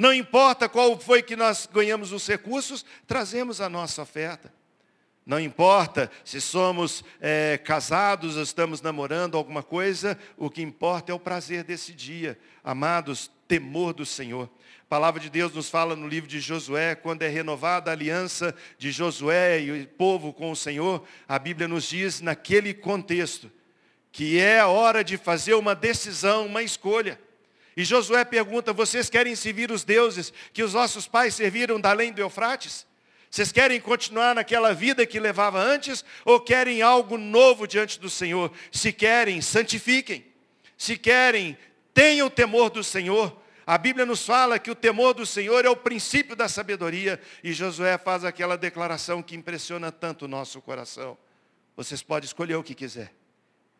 Não 0.00 0.14
importa 0.14 0.66
qual 0.66 0.98
foi 0.98 1.22
que 1.22 1.36
nós 1.36 1.68
ganhamos 1.70 2.10
os 2.10 2.26
recursos, 2.26 2.86
trazemos 3.06 3.60
a 3.60 3.68
nossa 3.68 4.00
oferta. 4.00 4.50
Não 5.26 5.38
importa 5.38 6.10
se 6.24 6.40
somos 6.40 7.04
é, 7.20 7.58
casados 7.58 8.36
estamos 8.36 8.80
namorando 8.80 9.36
alguma 9.36 9.62
coisa, 9.62 10.18
o 10.38 10.48
que 10.48 10.62
importa 10.62 11.12
é 11.12 11.14
o 11.14 11.20
prazer 11.20 11.64
desse 11.64 11.92
dia. 11.92 12.38
Amados, 12.64 13.30
temor 13.46 13.92
do 13.92 14.06
Senhor. 14.06 14.48
A 14.84 14.86
palavra 14.88 15.20
de 15.20 15.28
Deus 15.28 15.52
nos 15.52 15.68
fala 15.68 15.94
no 15.94 16.08
livro 16.08 16.30
de 16.30 16.40
Josué, 16.40 16.94
quando 16.94 17.20
é 17.20 17.28
renovada 17.28 17.90
a 17.90 17.92
aliança 17.92 18.54
de 18.78 18.90
Josué 18.90 19.60
e 19.60 19.82
o 19.82 19.86
povo 19.86 20.32
com 20.32 20.50
o 20.50 20.56
Senhor, 20.56 21.04
a 21.28 21.38
Bíblia 21.38 21.68
nos 21.68 21.84
diz 21.84 22.22
naquele 22.22 22.72
contexto, 22.72 23.52
que 24.10 24.38
é 24.38 24.60
a 24.60 24.66
hora 24.66 25.04
de 25.04 25.18
fazer 25.18 25.52
uma 25.52 25.74
decisão, 25.74 26.46
uma 26.46 26.62
escolha. 26.62 27.20
E 27.80 27.84
Josué 27.84 28.26
pergunta: 28.26 28.74
vocês 28.74 29.08
querem 29.08 29.34
servir 29.34 29.70
os 29.72 29.84
deuses 29.84 30.34
que 30.52 30.62
os 30.62 30.74
nossos 30.74 31.08
pais 31.08 31.34
serviram 31.34 31.80
da 31.80 31.88
além 31.88 32.12
do 32.12 32.20
Eufrates? 32.20 32.86
Vocês 33.30 33.50
querem 33.50 33.80
continuar 33.80 34.34
naquela 34.34 34.74
vida 34.74 35.06
que 35.06 35.18
levava 35.18 35.58
antes 35.58 36.04
ou 36.22 36.38
querem 36.38 36.82
algo 36.82 37.16
novo 37.16 37.66
diante 37.66 37.98
do 37.98 38.10
Senhor? 38.10 38.52
Se 38.70 38.92
querem, 38.92 39.40
santifiquem. 39.40 40.26
Se 40.76 40.94
querem, 40.94 41.56
tenham 41.94 42.28
temor 42.28 42.68
do 42.68 42.84
Senhor. 42.84 43.34
A 43.66 43.78
Bíblia 43.78 44.04
nos 44.04 44.26
fala 44.26 44.58
que 44.58 44.70
o 44.70 44.74
temor 44.74 45.14
do 45.14 45.24
Senhor 45.24 45.64
é 45.64 45.70
o 45.70 45.76
princípio 45.76 46.36
da 46.36 46.50
sabedoria. 46.50 47.18
E 47.42 47.50
Josué 47.50 47.96
faz 47.96 48.26
aquela 48.26 48.58
declaração 48.58 49.22
que 49.22 49.34
impressiona 49.34 49.90
tanto 49.90 50.26
o 50.26 50.28
nosso 50.28 50.60
coração. 50.60 51.16
Vocês 51.74 52.02
podem 52.02 52.26
escolher 52.26 52.56
o 52.56 52.62
que 52.62 52.74
quiser, 52.74 53.10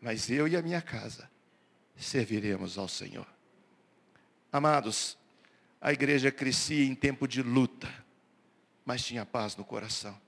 mas 0.00 0.30
eu 0.30 0.48
e 0.48 0.56
a 0.56 0.62
minha 0.62 0.80
casa 0.80 1.28
serviremos 1.98 2.78
ao 2.78 2.88
Senhor. 2.88 3.26
Amados, 4.52 5.16
a 5.80 5.92
igreja 5.92 6.32
crescia 6.32 6.84
em 6.84 6.94
tempo 6.94 7.28
de 7.28 7.40
luta, 7.40 7.88
mas 8.84 9.04
tinha 9.04 9.24
paz 9.24 9.54
no 9.54 9.64
coração. 9.64 10.20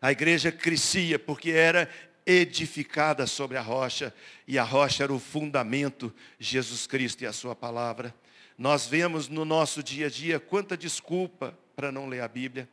A 0.00 0.10
igreja 0.10 0.50
crescia 0.50 1.18
porque 1.18 1.50
era 1.50 1.90
edificada 2.24 3.26
sobre 3.26 3.58
a 3.58 3.62
rocha, 3.62 4.14
e 4.46 4.58
a 4.58 4.62
rocha 4.62 5.04
era 5.04 5.12
o 5.12 5.18
fundamento, 5.18 6.12
Jesus 6.38 6.86
Cristo 6.86 7.22
e 7.22 7.26
a 7.26 7.32
sua 7.32 7.54
palavra. 7.54 8.14
Nós 8.56 8.86
vemos 8.86 9.28
no 9.28 9.44
nosso 9.44 9.82
dia 9.82 10.06
a 10.06 10.10
dia 10.10 10.40
quanta 10.40 10.74
desculpa 10.76 11.56
para 11.76 11.92
não 11.92 12.08
ler 12.08 12.22
a 12.22 12.28
Bíblia, 12.28 12.66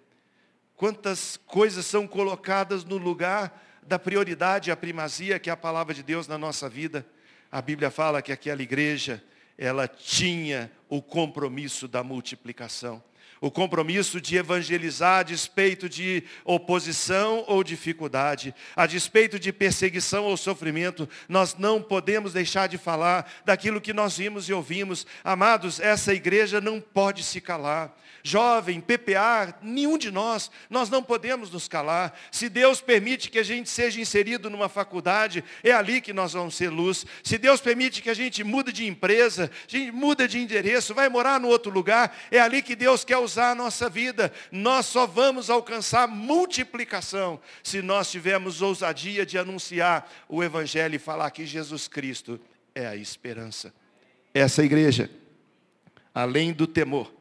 quantas 0.78 1.38
coisas 1.46 1.86
são 1.86 2.08
colocadas 2.08 2.86
no 2.86 2.98
lugar 2.98 3.62
da 3.86 4.00
prioridade, 4.00 4.72
a 4.72 4.78
primazia 4.78 5.38
que 5.38 5.50
é 5.50 5.54
a 5.54 5.58
palavra 5.58 5.94
de 5.94 6.02
Deus 6.02 6.28
na 6.28 6.38
nossa 6.38 6.70
vida. 6.70 7.06
A 7.52 7.62
Bíblia 7.62 7.92
fala 7.92 8.22
que 8.22 8.32
aquela 8.32 8.64
igreja 8.64 9.22
ela 9.58 9.88
tinha 9.88 10.72
o 10.90 11.02
compromisso 11.02 11.88
da 11.88 12.04
multiplicação. 12.04 13.04
O 13.42 13.52
compromisso 13.52 14.22
de 14.22 14.38
evangelizar 14.38 15.20
a 15.20 15.24
despeito 15.24 15.90
de 15.90 16.24
oposição 16.44 17.44
ou 17.48 17.64
dificuldade, 17.64 18.56
a 18.76 18.86
despeito 18.86 19.38
de 19.38 19.52
perseguição 19.52 20.24
ou 20.24 20.38
sofrimento, 20.38 21.08
nós 21.28 21.56
não 21.58 21.82
podemos 21.82 22.34
deixar 22.34 22.68
de 22.68 22.78
falar 22.78 23.30
daquilo 23.44 23.82
que 23.82 23.94
nós 23.94 24.18
vimos 24.18 24.48
e 24.48 24.54
ouvimos. 24.54 25.06
Amados, 25.24 25.80
essa 25.80 26.14
igreja 26.14 26.62
não 26.62 26.80
pode 26.80 27.24
se 27.24 27.42
calar 27.42 27.96
jovem, 28.26 28.82
PPA, 28.82 29.56
nenhum 29.62 30.00
de 30.00 30.10
nós, 30.10 30.50
nós 30.68 30.90
não 30.90 31.04
podemos 31.04 31.52
nos 31.52 31.68
calar. 31.68 32.20
Se 32.32 32.50
Deus 32.50 32.82
permite 32.82 33.30
que 33.30 33.38
a 33.38 33.44
gente 33.44 33.70
seja 33.70 34.02
inserido 34.02 34.50
numa 34.50 34.68
faculdade, 34.68 35.44
é 35.64 35.72
ali 35.72 36.02
que 36.02 36.12
nós 36.12 36.34
vamos 36.34 36.56
ser 36.56 36.70
luz. 36.70 37.06
Se 37.24 37.38
Deus 37.38 37.62
permite 37.62 38.02
que 38.02 38.10
a 38.10 38.16
gente 38.16 38.44
mude 38.44 38.74
de 38.74 38.88
empresa, 38.88 39.52
a 39.68 39.72
gente 39.72 39.92
muda 39.92 40.28
de 40.28 40.40
endereço, 40.40 40.96
vai 40.96 41.08
morar 41.08 41.40
no 41.40 41.50
outro 41.50 41.72
lugar, 41.72 42.18
é 42.32 42.40
ali 42.40 42.64
que 42.64 42.76
Deus 42.76 43.06
quer 43.06 43.20
usar 43.26 43.52
a 43.52 43.56
nossa 43.56 43.90
vida. 43.90 44.32
Nós 44.52 44.86
só 44.86 45.06
vamos 45.06 45.50
alcançar 45.50 46.08
multiplicação 46.08 47.40
se 47.62 47.82
nós 47.82 48.10
tivermos 48.10 48.62
ousadia 48.62 49.26
de 49.26 49.38
anunciar 49.38 50.10
o 50.30 50.44
Evangelho 50.44 50.96
e 50.96 51.00
falar 51.00 51.32
que 51.32 51.46
Jesus 51.46 51.88
Cristo 51.88 52.40
é 52.74 52.88
a 52.88 52.96
esperança. 52.96 53.74
Essa 54.34 54.64
igreja, 54.64 55.10
além 56.14 56.54
do 56.54 56.68
temor, 56.68 57.14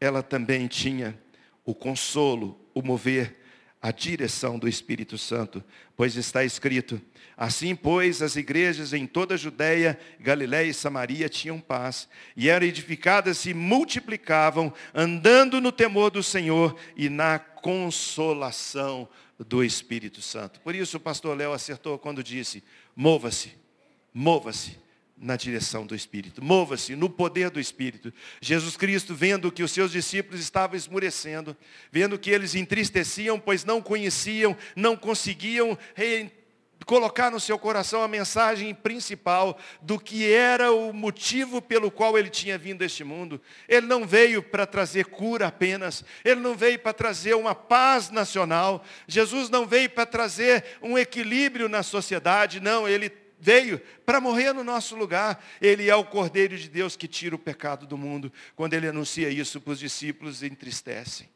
ela 0.00 0.22
também 0.22 0.66
tinha 0.66 1.18
o 1.64 1.74
consolo, 1.74 2.58
o 2.74 2.82
mover, 2.82 3.40
a 3.80 3.90
direção 3.90 4.58
do 4.58 4.66
Espírito 4.66 5.18
Santo, 5.18 5.62
pois 5.94 6.16
está 6.16 6.42
escrito: 6.42 7.00
Assim, 7.36 7.74
pois, 7.74 8.22
as 8.22 8.36
igrejas 8.36 8.92
em 8.92 9.06
toda 9.06 9.34
a 9.34 9.36
Judéia, 9.36 9.98
Galiléia 10.20 10.68
e 10.68 10.74
Samaria 10.74 11.28
tinham 11.28 11.60
paz, 11.60 12.08
e 12.36 12.48
eram 12.48 12.66
edificadas 12.66 13.44
e 13.46 13.52
multiplicavam, 13.52 14.72
andando 14.94 15.60
no 15.60 15.72
temor 15.72 16.10
do 16.10 16.22
Senhor 16.22 16.76
e 16.96 17.08
na 17.08 17.38
consolação 17.38 19.08
do 19.38 19.64
Espírito 19.64 20.22
Santo. 20.22 20.60
Por 20.60 20.74
isso 20.74 20.96
o 20.96 21.00
pastor 21.00 21.36
Léo 21.36 21.52
acertou 21.52 21.98
quando 21.98 22.22
disse: 22.22 22.62
mova-se, 22.94 23.52
mova-se, 24.12 24.78
na 25.16 25.36
direção 25.36 25.86
do 25.86 25.94
Espírito. 25.94 26.42
Mova-se 26.42 26.96
no 26.96 27.08
poder 27.08 27.50
do 27.50 27.60
Espírito. 27.60 28.12
Jesus 28.40 28.76
Cristo, 28.76 29.14
vendo 29.14 29.50
que 29.50 29.62
os 29.62 29.70
seus 29.72 29.92
discípulos 29.92 30.40
estavam 30.40 30.76
esmurecendo, 30.76 31.56
vendo 31.90 32.18
que 32.18 32.30
eles 32.30 32.54
entristeciam, 32.54 33.38
pois 33.38 33.64
não 33.64 33.80
conheciam, 33.80 34.56
não 34.76 34.96
conseguiam 34.96 35.78
colocar 36.84 37.30
no 37.30 37.40
seu 37.40 37.58
coração 37.58 38.02
a 38.02 38.08
mensagem 38.08 38.74
principal 38.74 39.58
do 39.80 39.98
que 39.98 40.30
era 40.30 40.72
o 40.72 40.92
motivo 40.92 41.60
pelo 41.60 41.90
qual 41.90 42.18
ele 42.18 42.30
tinha 42.30 42.58
vindo 42.58 42.82
a 42.82 42.86
este 42.86 43.04
mundo. 43.04 43.40
Ele 43.68 43.86
não 43.86 44.06
veio 44.06 44.42
para 44.42 44.66
trazer 44.66 45.06
cura 45.06 45.48
apenas, 45.48 46.04
ele 46.24 46.40
não 46.40 46.54
veio 46.54 46.78
para 46.78 46.92
trazer 46.92 47.34
uma 47.34 47.54
paz 47.54 48.10
nacional, 48.10 48.84
Jesus 49.06 49.50
não 49.50 49.66
veio 49.66 49.90
para 49.90 50.06
trazer 50.06 50.64
um 50.82 50.98
equilíbrio 50.98 51.68
na 51.68 51.82
sociedade, 51.82 52.60
não, 52.60 52.88
ele 52.88 53.10
veio 53.44 53.78
para 54.06 54.20
morrer 54.20 54.54
no 54.54 54.64
nosso 54.64 54.96
lugar. 54.96 55.44
Ele 55.60 55.90
é 55.90 55.94
o 55.94 56.04
Cordeiro 56.04 56.56
de 56.56 56.68
Deus 56.68 56.96
que 56.96 57.06
tira 57.06 57.34
o 57.34 57.38
pecado 57.38 57.86
do 57.86 57.98
mundo. 57.98 58.32
Quando 58.56 58.72
ele 58.72 58.88
anuncia 58.88 59.28
isso 59.28 59.60
para 59.60 59.72
os 59.72 59.78
discípulos, 59.78 60.42
entristecem. 60.42 61.28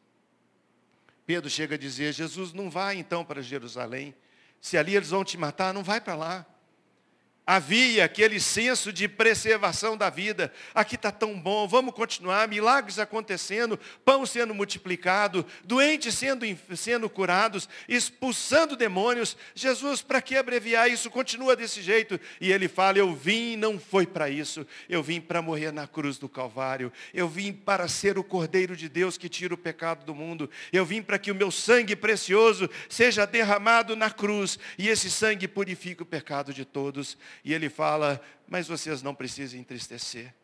Pedro 1.27 1.51
chega 1.51 1.75
a 1.75 1.79
dizer: 1.79 2.15
Jesus 2.15 2.55
não 2.55 2.71
vai 2.71 2.97
então 2.97 3.23
para 3.23 3.43
Jerusalém. 3.43 4.15
Se 4.61 4.77
ali 4.77 4.97
eles 4.97 5.11
vão 5.11 5.25
te 5.25 5.37
matar, 5.37 5.73
não 5.73 5.83
vai 5.83 6.01
para 6.01 6.15
lá 6.15 6.47
havia 7.49 8.05
aquele 8.05 8.39
senso 8.39 8.93
de 8.93 9.09
preservação 9.09 9.97
da 9.97 10.11
vida. 10.11 10.53
Aqui 10.75 10.97
está 10.97 11.11
tão 11.11 11.41
bom, 11.41 11.67
vamos 11.67 11.95
continuar, 11.95 12.47
milagres 12.47 12.99
acontecendo, 12.99 13.81
pão 14.05 14.27
sendo 14.27 14.55
multiplicado, 14.55 15.47
doentes 15.65 16.15
sendo, 16.15 16.45
sendo 16.77 17.09
curados, 17.09 17.67
expulsando 17.89 18.77
demônios. 18.77 19.35
Jesus, 19.55 20.03
para 20.03 20.21
que 20.21 20.37
abreviar 20.37 20.91
isso? 20.91 21.09
Continua 21.09 21.57
desse 21.57 21.81
jeito. 21.81 22.21
E 22.39 22.53
ele 22.53 22.69
fala, 22.69 22.99
eu 22.99 23.15
vim 23.15 23.57
não 23.57 23.79
foi 23.79 24.07
para 24.07 24.29
isso, 24.29 24.67
eu 24.87 25.03
vim 25.03 25.19
para 25.19 25.41
morrer 25.41 25.73
na 25.73 25.87
cruz 25.87 26.19
do 26.19 26.29
Calvário, 26.29 26.93
eu 27.15 27.27
vim 27.27 27.51
para 27.51 27.89
ser 27.89 28.19
o 28.19 28.23
Cordeiro 28.25 28.77
de 28.77 28.91
Deus 28.91 29.17
que 29.17 29.27
tira 29.27 29.55
o 29.55 29.59
pecado 29.59 30.05
do 30.05 30.15
mundo, 30.15 30.51
eu 30.71 30.85
vim 30.85 31.01
para 31.01 31.19
que 31.19 31.31
o 31.31 31.35
meu 31.35 31.51
sangue 31.51 31.97
precioso 31.97 32.69
seja 32.91 33.27
derramado 33.27 33.97
na 33.97 34.11
cruz, 34.11 34.59
e 34.77 34.91
esse 34.91 35.11
sangue 35.11 35.49
purifique 35.49 36.03
o 36.03 36.07
pecado 36.07 36.53
de 36.53 36.67
todos. 36.67 37.17
E 37.45 37.55
ele 37.55 37.69
fala, 37.69 38.21
mas 38.47 38.69
vocês 38.69 39.03
não 39.03 39.15
precisam 39.15 39.59
entristecer. 39.59 40.35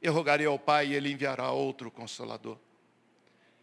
Eu 0.00 0.12
rogarei 0.12 0.46
ao 0.46 0.58
Pai 0.58 0.88
e 0.88 0.94
Ele 0.94 1.12
enviará 1.12 1.50
outro 1.50 1.90
consolador. 1.90 2.58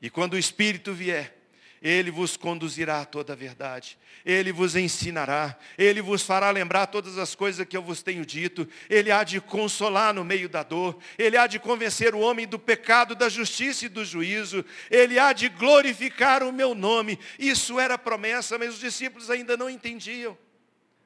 E 0.01 0.09
quando 0.09 0.33
o 0.33 0.37
Espírito 0.37 0.93
vier, 0.93 1.35
ele 1.81 2.11
vos 2.11 2.35
conduzirá 2.35 3.01
a 3.01 3.05
toda 3.05 3.33
a 3.33 3.35
verdade. 3.35 3.97
Ele 4.25 4.51
vos 4.51 4.75
ensinará. 4.75 5.57
Ele 5.77 6.01
vos 6.01 6.21
fará 6.21 6.51
lembrar 6.51 6.87
todas 6.87 7.17
as 7.17 7.35
coisas 7.35 7.65
que 7.65 7.75
eu 7.75 7.81
vos 7.81 8.03
tenho 8.03 8.25
dito. 8.25 8.67
Ele 8.89 9.11
há 9.11 9.23
de 9.23 9.39
consolar 9.39 10.13
no 10.13 10.25
meio 10.25 10.49
da 10.49 10.61
dor. 10.61 10.97
Ele 11.17 11.37
há 11.37 11.47
de 11.47 11.57
convencer 11.57 12.13
o 12.13 12.19
homem 12.19 12.45
do 12.45 12.59
pecado, 12.59 13.15
da 13.15 13.29
justiça 13.29 13.85
e 13.85 13.89
do 13.89 14.03
juízo. 14.03 14.65
Ele 14.91 15.17
há 15.17 15.31
de 15.31 15.47
glorificar 15.47 16.43
o 16.43 16.51
meu 16.51 16.75
nome. 16.75 17.17
Isso 17.37 17.79
era 17.79 17.97
promessa, 17.97 18.57
mas 18.57 18.73
os 18.73 18.79
discípulos 18.79 19.29
ainda 19.29 19.55
não 19.55 19.69
entendiam 19.69 20.37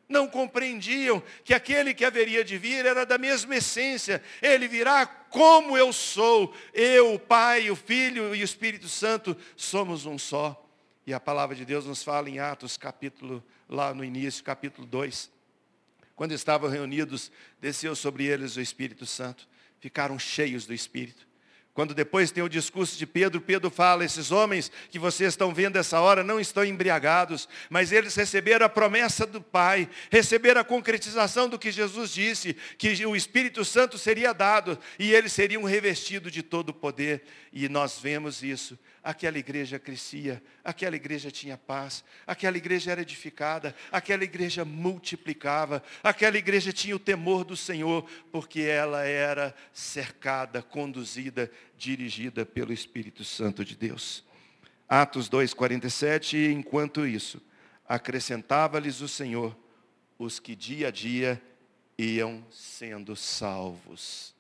não 0.08 0.28
compreendiam 0.28 1.22
que 1.44 1.54
aquele 1.54 1.94
que 1.94 2.06
haveria 2.06 2.44
de 2.44 2.58
vir 2.58 2.86
era 2.86 3.06
da 3.06 3.18
mesma 3.18 3.56
essência. 3.56 4.22
Ele 4.42 4.68
virá 4.68 5.06
como 5.06 5.78
eu 5.78 5.92
sou. 5.92 6.54
Eu, 6.74 7.16
o 7.16 7.20
Pai, 7.20 7.70
o 7.70 7.76
Filho 7.76 8.36
e 8.36 8.42
o 8.42 8.44
Espírito 8.44 8.88
Santo 8.88 9.36
somos 9.56 10.06
um 10.06 10.18
só. 10.18 10.60
E 11.06 11.13
a 11.13 11.20
palavra 11.20 11.56
de 11.56 11.66
Deus 11.66 11.86
nos 11.86 12.04
fala 12.04 12.30
em 12.30 12.39
Atos, 12.39 12.78
capítulo, 12.78 13.44
lá 13.68 13.94
no 13.94 14.04
início, 14.04 14.44
capítulo 14.44 14.88
2. 14.88 15.32
Quando 16.16 16.34
estavam 16.34 16.70
reunidos, 16.70 17.32
desceu 17.60 17.96
sobre 17.96 18.26
eles 18.26 18.56
o 18.56 18.62
Espírito 18.62 19.06
Santo. 19.06 19.48
Ficaram 19.80 20.18
cheios 20.18 20.66
do 20.66 20.74
Espírito. 20.74 21.28
Quando 21.73 21.95
depois 21.95 22.29
tem 22.29 22.43
o 22.43 22.49
discurso 22.49 22.95
de 22.95 23.07
Pedro, 23.07 23.41
Pedro 23.41 23.71
fala, 23.71 24.05
esses 24.05 24.31
homens 24.31 24.71
que 24.91 24.99
vocês 24.99 25.33
estão 25.33 25.51
vendo 25.51 25.75
essa 25.75 25.99
hora 25.99 26.23
não 26.23 26.39
estão 26.39 26.63
embriagados, 26.63 27.49
mas 27.67 27.91
eles 27.91 28.13
receberam 28.13 28.63
a 28.63 28.69
promessa 28.69 29.25
do 29.25 29.41
Pai, 29.41 29.89
receberam 30.12 30.62
a 30.62 30.63
concretização 30.63 31.49
do 31.49 31.57
que 31.57 31.71
Jesus 31.71 32.12
disse, 32.12 32.55
que 32.77 33.05
o 33.07 33.15
Espírito 33.15 33.65
Santo 33.65 33.97
seria 33.97 34.33
dado 34.33 34.77
e 34.99 35.13
eles 35.13 35.33
seriam 35.33 35.63
revestidos 35.63 36.31
de 36.31 36.43
todo 36.43 36.69
o 36.69 36.73
poder. 36.73 37.23
E 37.51 37.67
nós 37.67 37.97
vemos 37.99 38.43
isso 38.43 38.77
aquela 39.04 39.38
igreja 39.38 39.78
crescia, 39.78 40.42
aquela 40.63 40.96
igreja 40.96 41.30
tinha 41.30 41.58
paz, 41.58 42.04
aquela 42.26 42.58
igreja 42.58 42.92
era 42.92 43.02
edificada, 43.02 43.76
aquela 43.92 44.24
igreja 44.24 44.63
multiplicava, 44.63 45.84
aquela 46.02 46.38
igreja 46.38 46.72
tinha 46.72 46.96
o 46.96 47.00
temor 47.00 47.44
do 47.44 47.58
Senhor, 47.58 48.10
porque 48.32 48.62
ela 48.62 49.04
era 49.04 49.54
cercada, 49.74 50.62
conduzida, 50.62 51.52
dirigida 51.78 52.46
pelo 52.46 52.72
Espírito 52.72 53.26
Santo 53.26 53.66
de 53.66 53.76
Deus. 53.76 54.24
Atos 54.88 55.30
2,47, 55.30 56.52
enquanto 56.52 57.06
isso, 57.06 57.42
acrescentava-lhes 57.86 59.02
o 59.02 59.08
Senhor 59.08 59.58
os 60.18 60.39
que 60.39 60.56
dia 60.56 60.88
a 60.88 60.92
dia 60.92 61.42
iam 61.98 62.46
sendo 62.50 63.16
salvos. 63.16 64.33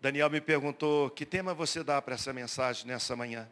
Daniel 0.00 0.30
me 0.30 0.40
perguntou, 0.40 1.10
que 1.10 1.26
tema 1.26 1.52
você 1.52 1.82
dá 1.82 2.00
para 2.00 2.14
essa 2.14 2.32
mensagem 2.32 2.86
nessa 2.86 3.16
manhã? 3.16 3.50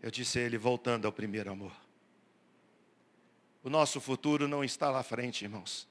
Eu 0.00 0.10
disse 0.10 0.38
a 0.38 0.42
ele, 0.42 0.56
voltando 0.56 1.06
ao 1.06 1.12
primeiro 1.12 1.50
amor. 1.50 1.72
O 3.64 3.68
nosso 3.68 4.00
futuro 4.00 4.46
não 4.46 4.62
está 4.62 4.90
lá 4.90 5.00
à 5.00 5.02
frente, 5.02 5.42
irmãos. 5.44 5.88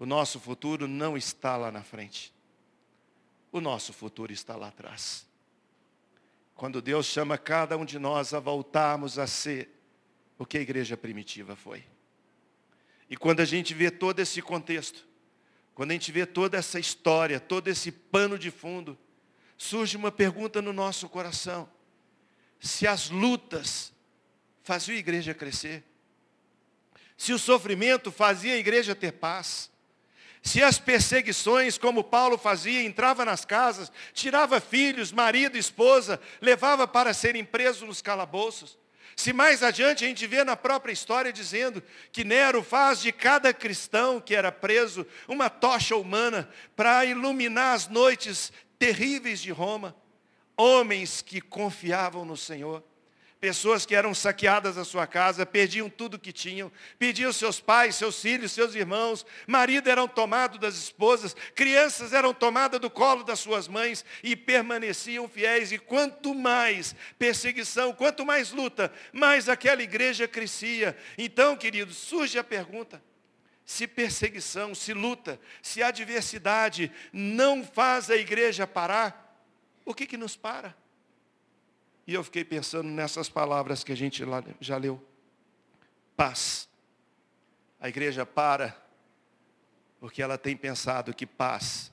O 0.00 0.06
nosso 0.06 0.40
futuro 0.40 0.88
não 0.88 1.16
está 1.16 1.56
lá 1.56 1.70
na 1.70 1.82
frente. 1.82 2.34
O 3.52 3.60
nosso 3.60 3.92
futuro 3.92 4.32
está 4.32 4.56
lá 4.56 4.68
atrás. 4.68 5.24
Quando 6.56 6.82
Deus 6.82 7.06
chama 7.06 7.38
cada 7.38 7.76
um 7.76 7.84
de 7.84 8.00
nós 8.00 8.34
a 8.34 8.40
voltarmos 8.40 9.16
a 9.16 9.28
ser 9.28 9.70
o 10.36 10.44
que 10.44 10.58
a 10.58 10.60
igreja 10.60 10.96
primitiva 10.96 11.54
foi. 11.54 11.84
E 13.08 13.16
quando 13.16 13.40
a 13.40 13.44
gente 13.44 13.72
vê 13.72 13.90
todo 13.90 14.18
esse 14.20 14.42
contexto, 14.42 15.07
quando 15.78 15.92
a 15.92 15.94
gente 15.94 16.10
vê 16.10 16.26
toda 16.26 16.58
essa 16.58 16.80
história, 16.80 17.38
todo 17.38 17.68
esse 17.68 17.92
pano 17.92 18.36
de 18.36 18.50
fundo, 18.50 18.98
surge 19.56 19.96
uma 19.96 20.10
pergunta 20.10 20.60
no 20.60 20.72
nosso 20.72 21.08
coração. 21.08 21.70
Se 22.58 22.84
as 22.84 23.10
lutas 23.10 23.92
faziam 24.64 24.96
a 24.96 24.98
igreja 24.98 25.32
crescer, 25.34 25.84
se 27.16 27.32
o 27.32 27.38
sofrimento 27.38 28.10
fazia 28.10 28.54
a 28.54 28.58
igreja 28.58 28.92
ter 28.92 29.12
paz, 29.12 29.70
se 30.42 30.64
as 30.64 30.80
perseguições, 30.80 31.78
como 31.78 32.02
Paulo 32.02 32.36
fazia, 32.36 32.82
entrava 32.82 33.24
nas 33.24 33.44
casas, 33.44 33.92
tirava 34.12 34.60
filhos, 34.60 35.12
marido, 35.12 35.56
esposa, 35.56 36.20
levava 36.40 36.88
para 36.88 37.14
serem 37.14 37.44
presos 37.44 37.86
nos 37.86 38.02
calabouços, 38.02 38.76
se 39.18 39.32
mais 39.32 39.64
adiante 39.64 40.04
a 40.04 40.06
gente 40.06 40.24
vê 40.28 40.44
na 40.44 40.56
própria 40.56 40.92
história 40.92 41.32
dizendo 41.32 41.82
que 42.12 42.22
Nero 42.22 42.62
faz 42.62 43.00
de 43.00 43.10
cada 43.10 43.52
cristão 43.52 44.20
que 44.20 44.32
era 44.32 44.52
preso 44.52 45.04
uma 45.26 45.50
tocha 45.50 45.96
humana 45.96 46.48
para 46.76 47.04
iluminar 47.04 47.74
as 47.74 47.88
noites 47.88 48.52
terríveis 48.78 49.40
de 49.40 49.50
Roma, 49.50 49.96
homens 50.56 51.20
que 51.20 51.40
confiavam 51.40 52.24
no 52.24 52.36
Senhor. 52.36 52.80
Pessoas 53.40 53.86
que 53.86 53.94
eram 53.94 54.12
saqueadas 54.12 54.76
a 54.76 54.84
sua 54.84 55.06
casa, 55.06 55.46
perdiam 55.46 55.88
tudo 55.88 56.18
que 56.18 56.32
tinham, 56.32 56.72
perdiam 56.98 57.32
seus 57.32 57.60
pais, 57.60 57.94
seus 57.94 58.20
filhos, 58.20 58.50
seus 58.50 58.74
irmãos, 58.74 59.24
marido 59.46 59.88
eram 59.88 60.08
tomados 60.08 60.58
das 60.58 60.74
esposas, 60.74 61.36
crianças 61.54 62.12
eram 62.12 62.34
tomadas 62.34 62.80
do 62.80 62.90
colo 62.90 63.22
das 63.22 63.38
suas 63.38 63.68
mães 63.68 64.04
e 64.24 64.34
permaneciam 64.34 65.28
fiéis. 65.28 65.70
E 65.70 65.78
quanto 65.78 66.34
mais 66.34 66.96
perseguição, 67.16 67.92
quanto 67.92 68.26
mais 68.26 68.50
luta, 68.50 68.92
mais 69.12 69.48
aquela 69.48 69.84
igreja 69.84 70.26
crescia. 70.26 70.96
Então, 71.16 71.56
queridos, 71.56 71.96
surge 71.96 72.40
a 72.40 72.44
pergunta: 72.44 73.00
se 73.64 73.86
perseguição, 73.86 74.74
se 74.74 74.92
luta, 74.92 75.38
se 75.62 75.80
adversidade 75.80 76.90
não 77.12 77.64
faz 77.64 78.10
a 78.10 78.16
igreja 78.16 78.66
parar, 78.66 79.40
o 79.84 79.94
que, 79.94 80.06
que 80.06 80.16
nos 80.16 80.34
para? 80.34 80.74
E 82.08 82.14
eu 82.14 82.24
fiquei 82.24 82.42
pensando 82.42 82.88
nessas 82.88 83.28
palavras 83.28 83.84
que 83.84 83.92
a 83.92 83.94
gente 83.94 84.24
já 84.62 84.78
leu. 84.78 84.98
Paz. 86.16 86.66
A 87.78 87.86
igreja 87.86 88.24
para, 88.24 88.74
porque 90.00 90.22
ela 90.22 90.38
tem 90.38 90.56
pensado 90.56 91.12
que 91.12 91.26
paz 91.26 91.92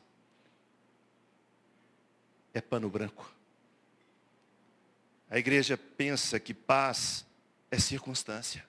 é 2.53 2.61
pano 2.61 2.89
branco. 2.89 3.29
A 5.29 5.37
igreja 5.37 5.77
pensa 5.77 6.39
que 6.39 6.53
paz 6.53 7.25
é 7.69 7.77
circunstância. 7.77 8.65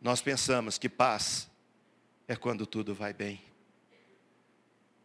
Nós 0.00 0.22
pensamos 0.22 0.78
que 0.78 0.88
paz 0.88 1.50
é 2.26 2.34
quando 2.34 2.66
tudo 2.66 2.94
vai 2.94 3.12
bem. 3.12 3.44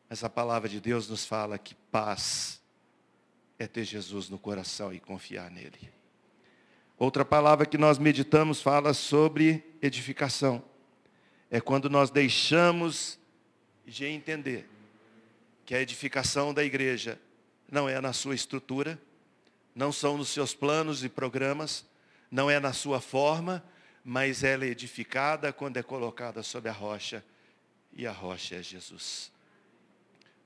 Mas 0.10 0.23
a 0.23 0.30
palavra 0.30 0.69
de 0.69 0.80
Deus 0.80 1.10
nos 1.10 1.25
fala 1.25 1.58
que 1.58 1.75
paz 1.75 2.59
é 3.60 3.67
ter 3.67 3.84
Jesus 3.84 4.30
no 4.30 4.39
coração 4.39 4.93
e 4.93 5.02
confiar 5.02 5.52
nele. 5.52 5.91
Outra 6.98 7.26
palavra 7.26 7.65
que 7.65 7.78
nós 7.78 7.98
meditamos 7.98 8.62
fala 8.62 8.93
sobre 8.93 9.63
edificação. 9.82 10.63
É 11.52 11.60
quando 11.60 11.89
nós 11.89 12.10
deixamos 12.10 13.19
de 13.86 14.06
entender 14.06 14.69
que 15.65 15.76
a 15.76 15.82
edificação 15.82 16.54
da 16.54 16.63
igreja 16.63 17.19
não 17.69 17.89
é 17.89 18.00
na 18.00 18.13
sua 18.13 18.34
estrutura, 18.34 19.00
não 19.76 19.91
são 19.91 20.17
nos 20.17 20.30
seus 20.30 20.54
planos 20.54 21.04
e 21.04 21.10
programas, 21.10 21.86
não 22.32 22.50
é 22.50 22.60
na 22.60 22.72
sua 22.72 23.02
forma, 23.02 23.63
mas 24.04 24.43
ela 24.43 24.63
é 24.63 24.69
edificada 24.69 25.52
quando 25.52 25.78
é 25.78 25.84
colocada 25.84 26.43
sobre 26.43 26.69
a 26.69 26.74
rocha, 26.74 27.24
e 27.91 28.08
a 28.08 28.12
rocha 28.12 28.56
é 28.56 28.63
Jesus. 28.63 29.32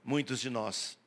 Muitos 0.03 0.39
de 0.39 0.49
nós 0.49 0.97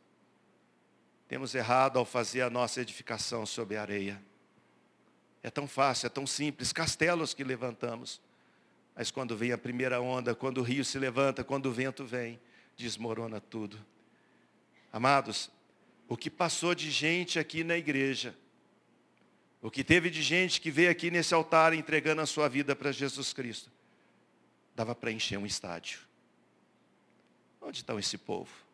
temos 1.29 1.55
errado 1.55 1.99
ao 1.99 2.05
fazer 2.05 2.43
a 2.43 2.51
nossa 2.51 2.81
edificação 2.81 3.45
sobre 3.45 3.77
a 3.77 3.83
areia. 3.83 4.23
É 5.43 5.51
tão 5.51 5.67
fácil, 5.67 6.07
é 6.07 6.11
tão 6.11 6.27
simples, 6.27 6.73
castelos 6.73 7.35
que 7.35 7.45
levantamos. 7.45 8.21
Mas 8.95 9.11
quando 9.11 9.37
vem 9.37 9.53
a 9.53 9.59
primeira 9.59 10.01
onda, 10.01 10.35
quando 10.35 10.59
o 10.59 10.63
rio 10.63 10.85
se 10.85 10.99
levanta, 10.99 11.45
quando 11.45 11.67
o 11.67 11.73
vento 11.73 12.05
vem, 12.05 12.41
desmorona 12.77 13.41
tudo. 13.41 13.79
Amados, 14.93 15.51
o 16.09 16.17
que 16.17 16.31
passou 16.31 16.75
de 16.75 16.91
gente 16.91 17.39
aqui 17.39 17.63
na 17.63 17.77
igreja, 17.77 18.35
o 19.61 19.71
que 19.71 19.83
teve 19.83 20.11
de 20.11 20.23
gente 20.23 20.61
que 20.61 20.71
veio 20.71 20.91
aqui 20.91 21.11
nesse 21.11 21.35
altar 21.35 21.75
entregando 21.75 22.23
a 22.23 22.27
sua 22.27 22.49
vida 22.49 22.75
para 22.77 22.93
Jesus 22.93 23.33
Cristo, 23.33 23.71
dava 24.75 24.95
para 24.95 25.11
encher 25.11 25.39
um 25.39 25.47
estádio. 25.47 26.01
Onde 27.61 27.81
está 27.81 27.95
esse 27.99 28.17
povo? 28.17 28.66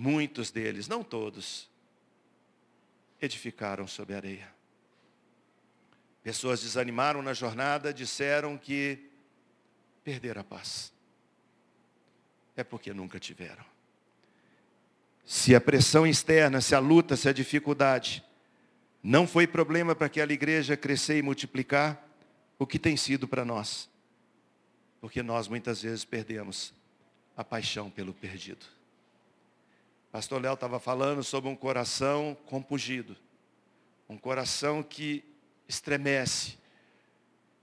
Muitos 0.00 0.52
deles, 0.52 0.86
não 0.86 1.02
todos, 1.02 1.68
edificaram 3.20 3.84
sobre 3.88 4.14
areia. 4.14 4.48
Pessoas 6.22 6.62
desanimaram 6.62 7.20
na 7.20 7.34
jornada, 7.34 7.92
disseram 7.92 8.56
que 8.56 9.10
perderam 10.04 10.42
a 10.42 10.44
paz. 10.44 10.92
É 12.54 12.62
porque 12.62 12.94
nunca 12.94 13.18
tiveram. 13.18 13.64
Se 15.24 15.52
a 15.52 15.60
pressão 15.60 16.06
externa, 16.06 16.60
se 16.60 16.76
a 16.76 16.78
luta, 16.78 17.16
se 17.16 17.28
a 17.28 17.32
dificuldade 17.32 18.22
não 19.02 19.26
foi 19.26 19.48
problema 19.48 19.96
para 19.96 20.06
aquela 20.06 20.32
igreja 20.32 20.76
crescer 20.76 21.18
e 21.18 21.22
multiplicar, 21.22 22.08
o 22.56 22.64
que 22.64 22.78
tem 22.78 22.96
sido 22.96 23.26
para 23.26 23.44
nós? 23.44 23.90
Porque 25.00 25.24
nós 25.24 25.48
muitas 25.48 25.82
vezes 25.82 26.04
perdemos 26.04 26.72
a 27.36 27.42
paixão 27.42 27.90
pelo 27.90 28.14
perdido. 28.14 28.77
Pastor 30.10 30.40
Léo 30.40 30.54
estava 30.54 30.80
falando 30.80 31.22
sobre 31.22 31.50
um 31.50 31.56
coração 31.56 32.36
compungido, 32.46 33.16
um 34.08 34.16
coração 34.16 34.82
que 34.82 35.22
estremece, 35.68 36.56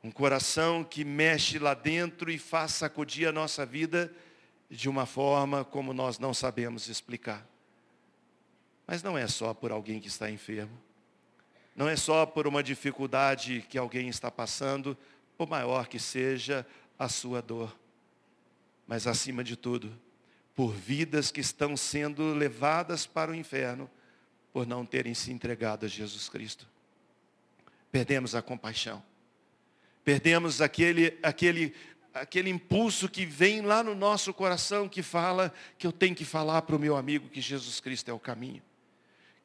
um 0.03 0.11
coração 0.11 0.83
que 0.83 1.03
mexe 1.03 1.57
lá 1.57 1.73
dentro 1.73 2.31
e 2.31 2.37
faz 2.37 2.73
sacudir 2.73 3.27
a 3.27 3.31
nossa 3.31 3.65
vida 3.65 4.13
de 4.69 4.87
uma 4.87 5.07
forma 5.07 5.65
como 5.65 5.93
nós 5.93 6.19
não 6.19 6.33
sabemos 6.33 6.87
explicar. 6.87 7.43
Mas 8.85 9.01
não 9.01 9.17
é 9.17 9.27
só 9.27 9.51
por 9.51 9.71
alguém 9.71 9.99
que 9.99 10.07
está 10.07 10.29
enfermo. 10.29 10.79
Não 11.75 11.89
é 11.89 11.95
só 11.95 12.25
por 12.25 12.45
uma 12.45 12.61
dificuldade 12.61 13.65
que 13.67 13.77
alguém 13.77 14.07
está 14.07 14.29
passando, 14.29 14.95
por 15.35 15.49
maior 15.49 15.87
que 15.87 15.97
seja 15.97 16.65
a 16.97 17.09
sua 17.09 17.41
dor. 17.41 17.75
Mas 18.87 19.07
acima 19.07 19.43
de 19.43 19.55
tudo, 19.55 19.91
por 20.55 20.73
vidas 20.73 21.31
que 21.31 21.41
estão 21.41 21.75
sendo 21.75 22.33
levadas 22.33 23.05
para 23.05 23.31
o 23.31 23.35
inferno 23.35 23.89
por 24.53 24.65
não 24.65 24.85
terem 24.85 25.13
se 25.13 25.31
entregado 25.31 25.85
a 25.85 25.89
Jesus 25.89 26.29
Cristo. 26.29 26.65
Perdemos 27.91 28.33
a 28.33 28.41
compaixão. 28.41 29.03
Perdemos 30.03 30.61
aquele, 30.61 31.17
aquele, 31.21 31.75
aquele 32.13 32.49
impulso 32.49 33.09
que 33.09 33.25
vem 33.25 33.61
lá 33.61 33.83
no 33.83 33.93
nosso 33.93 34.33
coração 34.33 34.87
que 34.87 35.03
fala 35.03 35.53
que 35.77 35.85
eu 35.85 35.91
tenho 35.91 36.15
que 36.15 36.23
falar 36.23 36.61
para 36.61 36.75
o 36.75 36.79
meu 36.79 36.95
amigo 36.95 37.27
que 37.27 37.41
Jesus 37.41 37.81
Cristo 37.81 38.09
é 38.09 38.13
o 38.13 38.19
caminho 38.19 38.63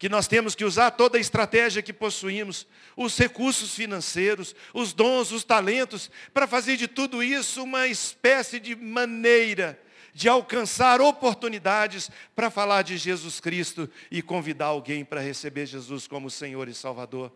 que 0.00 0.08
nós 0.08 0.26
temos 0.26 0.54
que 0.54 0.64
usar 0.64 0.92
toda 0.92 1.18
a 1.18 1.20
estratégia 1.20 1.82
que 1.82 1.92
possuímos, 1.92 2.66
os 2.96 3.18
recursos 3.18 3.74
financeiros, 3.74 4.56
os 4.72 4.94
dons, 4.94 5.30
os 5.30 5.44
talentos, 5.44 6.10
para 6.32 6.46
fazer 6.46 6.78
de 6.78 6.88
tudo 6.88 7.22
isso 7.22 7.62
uma 7.62 7.86
espécie 7.86 8.58
de 8.58 8.74
maneira 8.74 9.78
de 10.12 10.28
alcançar 10.28 11.00
oportunidades 11.00 12.10
para 12.34 12.50
falar 12.50 12.82
de 12.82 12.96
Jesus 12.96 13.40
Cristo 13.40 13.88
e 14.10 14.22
convidar 14.22 14.66
alguém 14.66 15.04
para 15.04 15.20
receber 15.20 15.66
Jesus 15.66 16.06
como 16.06 16.30
Senhor 16.30 16.68
e 16.68 16.74
Salvador. 16.74 17.32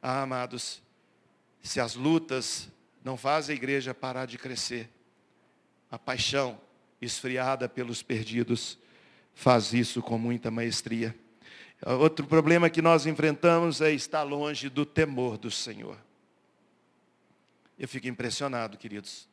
Ah, 0.00 0.22
amados, 0.22 0.82
se 1.62 1.80
as 1.80 1.94
lutas 1.94 2.68
não 3.04 3.16
fazem 3.16 3.54
a 3.54 3.56
igreja 3.56 3.94
parar 3.94 4.26
de 4.26 4.38
crescer, 4.38 4.88
a 5.90 5.98
paixão 5.98 6.60
esfriada 7.00 7.68
pelos 7.68 8.02
perdidos 8.02 8.78
faz 9.34 9.72
isso 9.72 10.02
com 10.02 10.18
muita 10.18 10.50
maestria. 10.50 11.14
Outro 11.84 12.26
problema 12.26 12.70
que 12.70 12.80
nós 12.80 13.06
enfrentamos 13.06 13.80
é 13.80 13.92
estar 13.92 14.22
longe 14.22 14.68
do 14.68 14.86
temor 14.86 15.36
do 15.36 15.50
Senhor. 15.50 15.98
Eu 17.78 17.86
fico 17.86 18.08
impressionado, 18.08 18.78
queridos, 18.78 19.28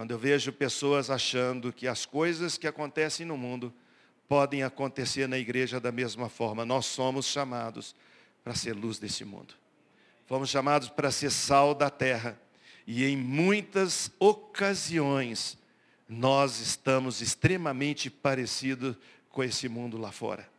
quando 0.00 0.12
eu 0.12 0.18
vejo 0.18 0.50
pessoas 0.50 1.10
achando 1.10 1.70
que 1.70 1.86
as 1.86 2.06
coisas 2.06 2.56
que 2.56 2.66
acontecem 2.66 3.26
no 3.26 3.36
mundo 3.36 3.70
podem 4.26 4.62
acontecer 4.62 5.28
na 5.28 5.36
igreja 5.36 5.78
da 5.78 5.92
mesma 5.92 6.30
forma. 6.30 6.64
Nós 6.64 6.86
somos 6.86 7.26
chamados 7.26 7.94
para 8.42 8.54
ser 8.54 8.72
luz 8.72 8.98
desse 8.98 9.26
mundo. 9.26 9.52
Fomos 10.24 10.48
chamados 10.48 10.88
para 10.88 11.10
ser 11.10 11.30
sal 11.30 11.74
da 11.74 11.90
terra. 11.90 12.40
E 12.86 13.04
em 13.04 13.14
muitas 13.14 14.10
ocasiões, 14.18 15.58
nós 16.08 16.60
estamos 16.60 17.20
extremamente 17.20 18.08
parecidos 18.08 18.96
com 19.28 19.44
esse 19.44 19.68
mundo 19.68 19.98
lá 19.98 20.10
fora. 20.10 20.49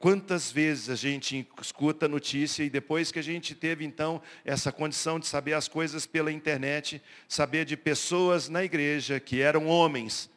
Quantas 0.00 0.50
vezes 0.50 0.88
a 0.88 0.96
gente 0.96 1.46
escuta 1.60 2.06
a 2.06 2.08
notícia 2.08 2.64
e 2.64 2.70
depois 2.70 3.12
que 3.12 3.18
a 3.18 3.22
gente 3.22 3.54
teve 3.54 3.84
então 3.84 4.22
essa 4.46 4.72
condição 4.72 5.20
de 5.20 5.26
saber 5.26 5.52
as 5.52 5.68
coisas 5.68 6.06
pela 6.06 6.32
internet, 6.32 7.02
saber 7.28 7.66
de 7.66 7.76
pessoas 7.76 8.48
na 8.48 8.64
igreja 8.64 9.20
que 9.20 9.42
eram 9.42 9.66
homens, 9.66 10.30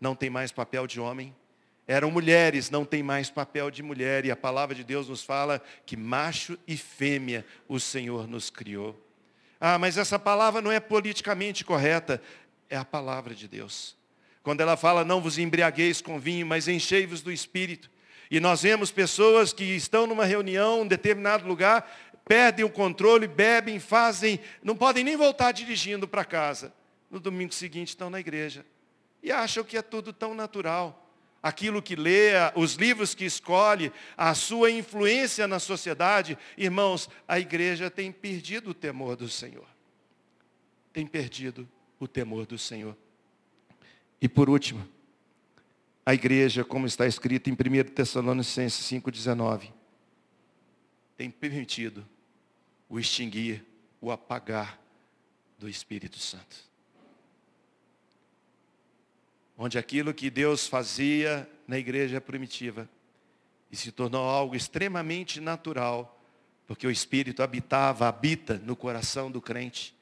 não 0.00 0.16
tem 0.16 0.28
mais 0.28 0.50
papel 0.50 0.88
de 0.88 0.98
homem, 0.98 1.32
eram 1.86 2.10
mulheres, 2.10 2.68
não 2.68 2.84
tem 2.84 3.00
mais 3.00 3.30
papel 3.30 3.70
de 3.70 3.80
mulher, 3.80 4.24
e 4.24 4.30
a 4.32 4.36
palavra 4.36 4.74
de 4.74 4.82
Deus 4.82 5.08
nos 5.08 5.22
fala 5.22 5.62
que 5.86 5.96
macho 5.96 6.58
e 6.66 6.76
fêmea 6.76 7.46
o 7.68 7.78
Senhor 7.78 8.26
nos 8.26 8.50
criou. 8.50 9.00
Ah, 9.60 9.78
mas 9.78 9.96
essa 9.96 10.18
palavra 10.18 10.60
não 10.60 10.72
é 10.72 10.80
politicamente 10.80 11.64
correta, 11.64 12.20
é 12.68 12.76
a 12.76 12.84
palavra 12.84 13.36
de 13.36 13.46
Deus. 13.46 13.96
Quando 14.42 14.62
ela 14.62 14.76
fala, 14.76 15.04
não 15.04 15.20
vos 15.20 15.38
embriagueis 15.38 16.00
com 16.00 16.18
vinho, 16.18 16.44
mas 16.44 16.66
enchei-vos 16.66 17.22
do 17.22 17.30
Espírito. 17.30 17.88
E 18.30 18.40
nós 18.40 18.62
vemos 18.62 18.90
pessoas 18.90 19.52
que 19.52 19.64
estão 19.64 20.06
numa 20.06 20.24
reunião, 20.24 20.84
em 20.84 20.88
determinado 20.88 21.46
lugar, 21.46 21.88
perdem 22.26 22.64
o 22.64 22.70
controle, 22.70 23.28
bebem, 23.28 23.78
fazem, 23.78 24.40
não 24.62 24.76
podem 24.76 25.04
nem 25.04 25.16
voltar 25.16 25.52
dirigindo 25.52 26.08
para 26.08 26.24
casa. 26.24 26.72
No 27.10 27.20
domingo 27.20 27.54
seguinte 27.54 27.88
estão 27.88 28.10
na 28.10 28.18
igreja. 28.18 28.66
E 29.22 29.30
acham 29.30 29.64
que 29.64 29.76
é 29.76 29.82
tudo 29.82 30.12
tão 30.12 30.34
natural. 30.34 31.04
Aquilo 31.42 31.80
que 31.80 31.94
lê, 31.94 32.32
os 32.56 32.74
livros 32.74 33.14
que 33.14 33.24
escolhe, 33.24 33.92
a 34.16 34.34
sua 34.34 34.70
influência 34.70 35.46
na 35.46 35.60
sociedade, 35.60 36.36
irmãos, 36.56 37.08
a 37.28 37.38
igreja 37.38 37.88
tem 37.88 38.10
perdido 38.10 38.70
o 38.70 38.74
temor 38.74 39.14
do 39.14 39.28
Senhor. 39.28 39.66
Tem 40.92 41.06
perdido 41.06 41.68
o 42.00 42.08
temor 42.08 42.46
do 42.46 42.58
Senhor. 42.58 42.96
E 44.20 44.28
por 44.28 44.50
último, 44.50 44.86
a 46.06 46.14
igreja, 46.14 46.64
como 46.64 46.86
está 46.86 47.04
escrito 47.04 47.50
em 47.50 47.52
1 47.52 47.90
Tessalonicenses 47.92 48.86
5,19, 48.86 49.72
tem 51.16 51.28
permitido 51.28 52.06
o 52.88 53.00
extinguir, 53.00 53.64
o 54.00 54.12
apagar 54.12 54.78
do 55.58 55.68
Espírito 55.68 56.16
Santo. 56.20 56.56
Onde 59.58 59.78
aquilo 59.78 60.14
que 60.14 60.30
Deus 60.30 60.68
fazia 60.68 61.50
na 61.66 61.76
igreja 61.76 62.20
primitiva 62.20 62.88
e 63.72 63.76
se 63.76 63.90
tornou 63.90 64.28
algo 64.28 64.54
extremamente 64.54 65.40
natural, 65.40 66.22
porque 66.68 66.86
o 66.86 66.90
Espírito 66.90 67.42
habitava, 67.42 68.06
habita 68.06 68.58
no 68.58 68.76
coração 68.76 69.28
do 69.28 69.40
crente, 69.40 69.92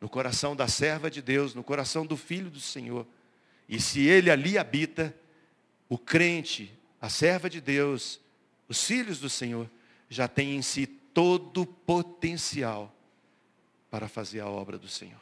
no 0.00 0.08
coração 0.08 0.54
da 0.54 0.68
serva 0.68 1.10
de 1.10 1.20
Deus, 1.20 1.52
no 1.52 1.64
coração 1.64 2.06
do 2.06 2.16
Filho 2.16 2.48
do 2.48 2.60
Senhor. 2.60 3.04
E 3.68 3.80
se 3.80 4.06
ele 4.06 4.30
ali 4.30 4.56
habita, 4.56 5.12
o 5.92 5.98
crente, 5.98 6.72
a 6.98 7.10
serva 7.10 7.50
de 7.50 7.60
Deus, 7.60 8.18
os 8.66 8.82
filhos 8.82 9.20
do 9.20 9.28
Senhor, 9.28 9.68
já 10.08 10.26
têm 10.26 10.56
em 10.56 10.62
si 10.62 10.86
todo 10.86 11.60
o 11.60 11.66
potencial 11.66 12.90
para 13.90 14.08
fazer 14.08 14.40
a 14.40 14.48
obra 14.48 14.78
do 14.78 14.88
Senhor. 14.88 15.20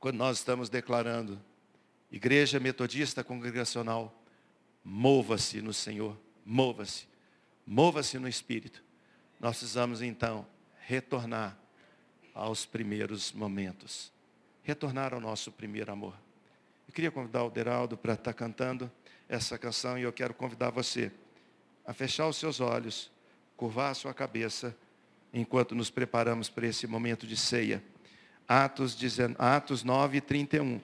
Quando 0.00 0.16
nós 0.16 0.38
estamos 0.38 0.70
declarando, 0.70 1.38
Igreja 2.10 2.58
Metodista 2.58 3.22
Congregacional, 3.22 4.24
mova-se 4.82 5.60
no 5.60 5.74
Senhor, 5.74 6.18
mova-se, 6.42 7.06
mova-se 7.66 8.18
no 8.18 8.26
Espírito. 8.26 8.82
nós 9.38 9.58
precisamos 9.58 10.00
então 10.00 10.46
retornar 10.80 11.58
aos 12.32 12.64
primeiros 12.64 13.32
momentos. 13.32 14.10
Retornar 14.62 15.12
ao 15.12 15.20
nosso 15.20 15.52
primeiro 15.52 15.92
amor. 15.92 16.23
Queria 16.94 17.10
convidar 17.10 17.42
o 17.42 17.50
Deraldo 17.50 17.96
para 17.96 18.14
estar 18.14 18.32
cantando 18.32 18.88
essa 19.28 19.58
canção 19.58 19.98
e 19.98 20.02
eu 20.02 20.12
quero 20.12 20.32
convidar 20.32 20.70
você 20.70 21.10
a 21.84 21.92
fechar 21.92 22.28
os 22.28 22.36
seus 22.36 22.60
olhos, 22.60 23.10
curvar 23.56 23.90
a 23.90 23.94
sua 23.94 24.14
cabeça, 24.14 24.76
enquanto 25.32 25.74
nos 25.74 25.90
preparamos 25.90 26.48
para 26.48 26.68
esse 26.68 26.86
momento 26.86 27.26
de 27.26 27.36
ceia. 27.36 27.82
Atos, 28.46 28.96
Atos 29.36 29.82
9, 29.82 30.20
31. 30.20 30.80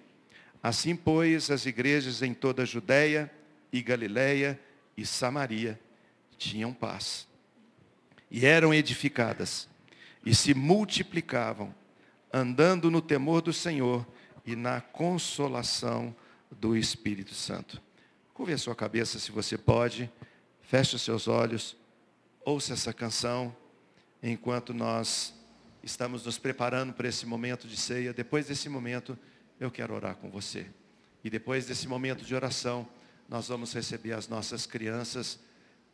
Assim, 0.61 0.97
pois, 0.97 1.49
as 1.49 1.65
igrejas 1.65 2.23
em 2.23 2.35
toda 2.35 2.63
a 2.63 2.67
Judéia 2.67 3.31
e 3.73 3.81
Galiléia 3.81 4.59
e 4.97 5.07
Samaria 5.07 5.79
tinham 6.37 6.75
paz. 6.75 7.29
E 8.29 8.45
eram 8.45 8.75
edificadas 8.75 9.69
e 10.27 10.35
se 10.35 10.55
multiplicavam, 10.55 11.73
andando 12.33 12.91
no 12.91 13.01
temor 13.01 13.41
do 13.43 13.53
Senhor 13.53 14.05
e 14.51 14.57
na 14.57 14.81
consolação 14.81 16.15
do 16.51 16.77
Espírito 16.77 17.35
Santo. 17.35 17.81
Curve 18.35 18.55
a 18.55 18.59
sua 18.59 18.75
cabeça 18.75 19.21
se 19.21 19.31
você 19.31 19.57
pode, 19.57 20.11
feche 20.61 20.97
os 20.97 21.03
seus 21.03 21.29
olhos, 21.29 21.77
ouça 22.45 22.73
essa 22.73 22.93
canção 22.93 23.57
enquanto 24.21 24.75
nós 24.75 25.33
estamos 25.85 26.25
nos 26.25 26.37
preparando 26.37 26.93
para 26.93 27.07
esse 27.07 27.25
momento 27.27 27.69
de 27.69 27.77
ceia. 27.77 28.13
Depois 28.13 28.49
desse 28.49 28.69
momento, 28.69 29.17
eu 29.61 29.71
quero 29.71 29.95
orar 29.95 30.17
com 30.17 30.29
você. 30.29 30.67
E 31.23 31.31
depois 31.31 31.67
desse 31.67 31.87
momento 31.87 32.25
de 32.25 32.35
oração, 32.35 32.89
nós 33.29 33.47
vamos 33.47 33.73
receber 33.73 34.15
as 34.15 34.27
nossas 34.27 34.67
crianças 34.67 35.39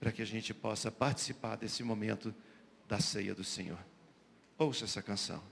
para 0.01 0.11
que 0.11 0.23
a 0.23 0.27
gente 0.27 0.55
possa 0.55 0.91
participar 0.91 1.57
desse 1.57 1.83
momento 1.83 2.35
da 2.89 3.01
ceia 3.01 3.35
do 3.35 3.45
Senhor. 3.45 3.79
Ouça 4.57 4.85
essa 4.85 5.03
canção. 5.03 5.43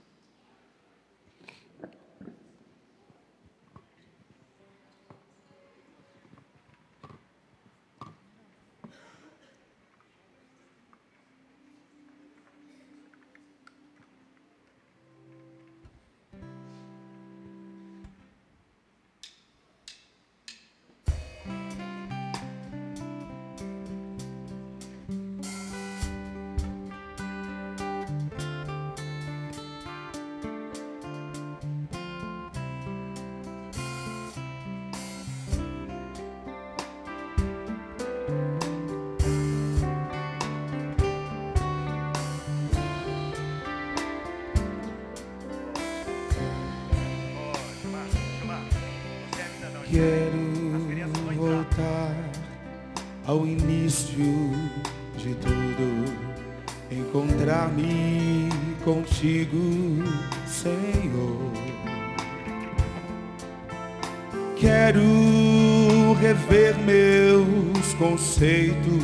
Quero 64.55 66.13
rever 66.19 66.75
meus 66.79 67.93
conceitos 67.95 69.03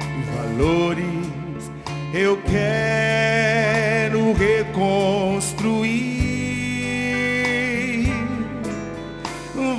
e 0.00 0.22
valores. 0.36 1.70
Eu 2.14 2.38
quero 2.42 4.32
reconstruir 4.34 6.12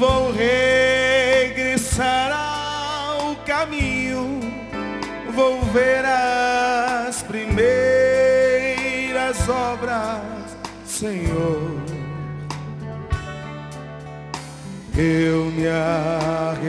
vou 0.06 0.32
regressar 0.34 2.32
ao 2.32 3.36
caminho, 3.46 4.40
vou 5.34 5.62
ver 5.62 6.04
as 6.06 7.24
primeiras 7.24 7.58
obras, 9.48 10.58
Senhor. 10.86 11.73
Eu 14.96 15.46
me 15.46 15.68
arrependo, 15.68 16.60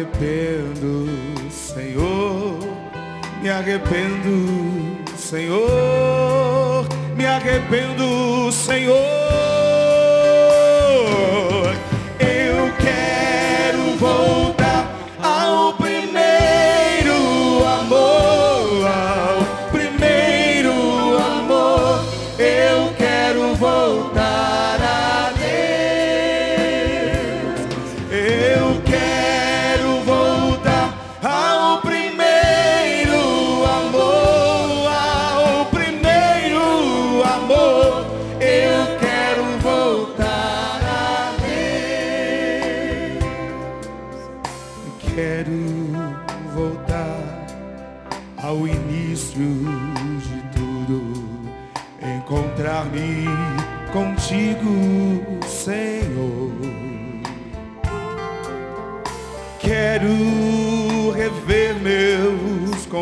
Senhor, 1.50 2.58
me 3.42 3.50
arrependo, 3.50 4.96
Senhor, 5.14 6.86
me 7.14 7.26
arrependo, 7.26 8.50
Senhor. 8.50 9.23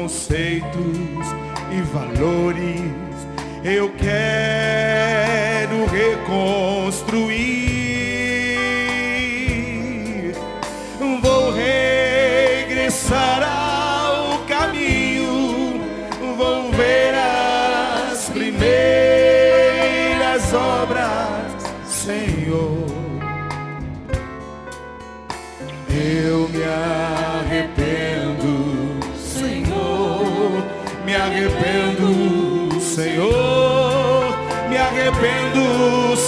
Conceitos 0.02 1.26
e 1.70 1.80
valores. 1.92 2.80
Eu 3.62 3.90
quero 3.90 5.86
reconstruir. 5.86 7.61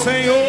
Senhor. 0.04 0.43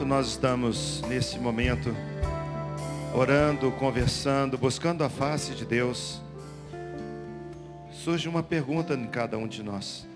Enquanto 0.00 0.08
nós 0.08 0.28
estamos 0.28 1.02
nesse 1.02 1.38
momento 1.38 1.94
orando, 3.14 3.70
conversando, 3.72 4.56
buscando 4.56 5.04
a 5.04 5.10
face 5.10 5.54
de 5.54 5.66
Deus, 5.66 6.22
surge 7.92 8.26
uma 8.26 8.42
pergunta 8.42 8.94
em 8.94 9.06
cada 9.06 9.36
um 9.36 9.46
de 9.46 9.62
nós. 9.62 10.08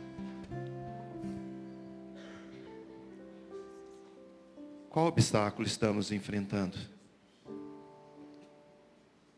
Qual 4.89 5.07
obstáculo 5.07 5.67
estamos 5.67 6.11
enfrentando? 6.11 6.79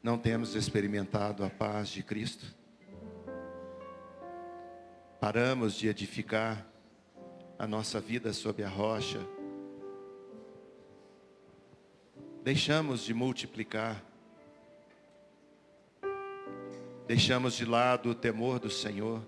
Não 0.00 0.16
temos 0.16 0.54
experimentado 0.54 1.44
a 1.44 1.50
paz 1.50 1.88
de 1.88 2.04
Cristo? 2.04 2.46
Paramos 5.18 5.74
de 5.74 5.88
edificar 5.88 6.64
a 7.58 7.66
nossa 7.66 8.00
vida 8.00 8.32
sob 8.32 8.62
a 8.62 8.68
rocha? 8.68 9.35
Deixamos 12.46 13.00
de 13.00 13.12
multiplicar? 13.12 14.00
Deixamos 17.04 17.54
de 17.54 17.64
lado 17.64 18.10
o 18.10 18.14
temor 18.14 18.60
do 18.60 18.70
Senhor? 18.70 19.20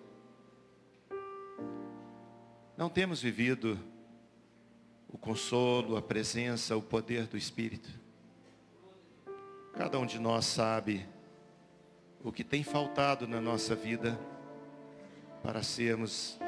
Não 2.77 2.89
temos 2.89 3.21
vivido 3.21 3.77
o 5.09 5.19
consolo, 5.19 5.97
a 5.97 6.01
presença, 6.01 6.77
o 6.77 6.81
poder 6.81 7.27
do 7.27 7.37
Espírito? 7.37 7.91
Cada 9.75 9.99
um 9.99 10.07
de 10.07 10.21
nós 10.21 10.45
sabe 10.45 11.05
o 12.23 12.31
que 12.31 12.45
tem 12.45 12.62
faltado 12.62 13.27
na 13.27 13.41
nossa 13.41 13.75
vida 13.75 14.16
para 15.43 15.64
sermos 15.64 16.39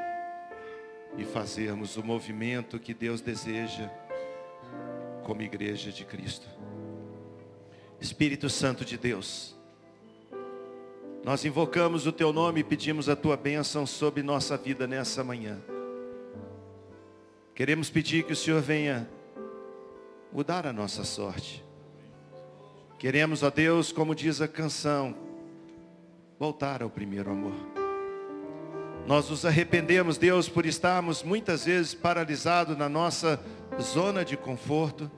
e 1.18 1.24
fazermos 1.24 1.96
o 1.96 2.04
movimento 2.04 2.78
que 2.78 2.94
Deus 2.94 3.20
deseja 3.20 3.90
como 5.24 5.42
igreja 5.42 5.90
de 5.90 6.04
Cristo. 6.04 6.59
Espírito 8.00 8.48
Santo 8.48 8.84
de 8.84 8.96
Deus, 8.96 9.56
nós 11.24 11.44
invocamos 11.44 12.06
o 12.06 12.12
teu 12.12 12.32
nome 12.32 12.60
e 12.60 12.64
pedimos 12.64 13.08
a 13.08 13.16
tua 13.16 13.36
bênção 13.36 13.86
sobre 13.86 14.22
nossa 14.22 14.56
vida 14.56 14.86
nessa 14.86 15.22
manhã. 15.22 15.60
Queremos 17.54 17.90
pedir 17.90 18.24
que 18.24 18.32
o 18.32 18.36
Senhor 18.36 18.62
venha 18.62 19.08
mudar 20.32 20.66
a 20.66 20.72
nossa 20.72 21.04
sorte 21.04 21.62
Queremos, 23.00 23.42
ó 23.42 23.48
Deus, 23.48 23.92
como 23.92 24.14
diz 24.14 24.42
a 24.42 24.46
canção, 24.46 25.14
voltar 26.38 26.82
ao 26.82 26.90
primeiro 26.90 27.30
amor. 27.30 27.54
Nós 29.06 29.30
nos 29.30 29.46
arrependemos, 29.46 30.18
Deus, 30.18 30.50
por 30.50 30.66
estarmos 30.66 31.22
muitas 31.22 31.64
vezes 31.64 31.94
paralisados 31.94 32.76
na 32.76 32.90
nossa 32.90 33.40
zona 33.80 34.22
de 34.22 34.36
conforto. 34.36 35.10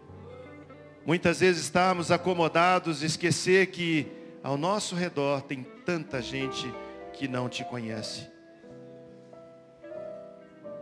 Muitas 1.04 1.40
vezes 1.40 1.62
estamos 1.62 2.10
acomodados, 2.10 3.02
esquecer 3.02 3.66
que 3.68 4.06
ao 4.42 4.56
nosso 4.56 4.94
redor 4.94 5.42
tem 5.42 5.62
tanta 5.84 6.22
gente 6.22 6.72
que 7.12 7.26
não 7.26 7.48
te 7.48 7.64
conhece. 7.64 8.30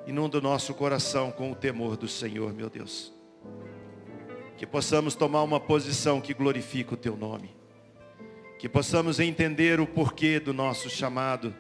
Inunda 0.07 0.39
o 0.39 0.41
nosso 0.41 0.75
coração 0.75 1.31
com 1.31 1.53
o 1.53 1.55
temor 1.55 1.97
do 1.97 2.09
Senhor, 2.09 2.53
meu 2.53 2.68
Deus 2.68 3.21
que 4.61 4.66
possamos 4.66 5.14
tomar 5.14 5.43
uma 5.43 5.59
posição 5.59 6.21
que 6.21 6.35
glorifique 6.35 6.93
o 6.93 6.97
teu 6.97 7.16
nome, 7.16 7.57
que 8.59 8.68
possamos 8.68 9.18
entender 9.18 9.81
o 9.81 9.87
porquê 9.87 10.39
do 10.39 10.53
nosso 10.53 10.91
chamado, 10.91 11.55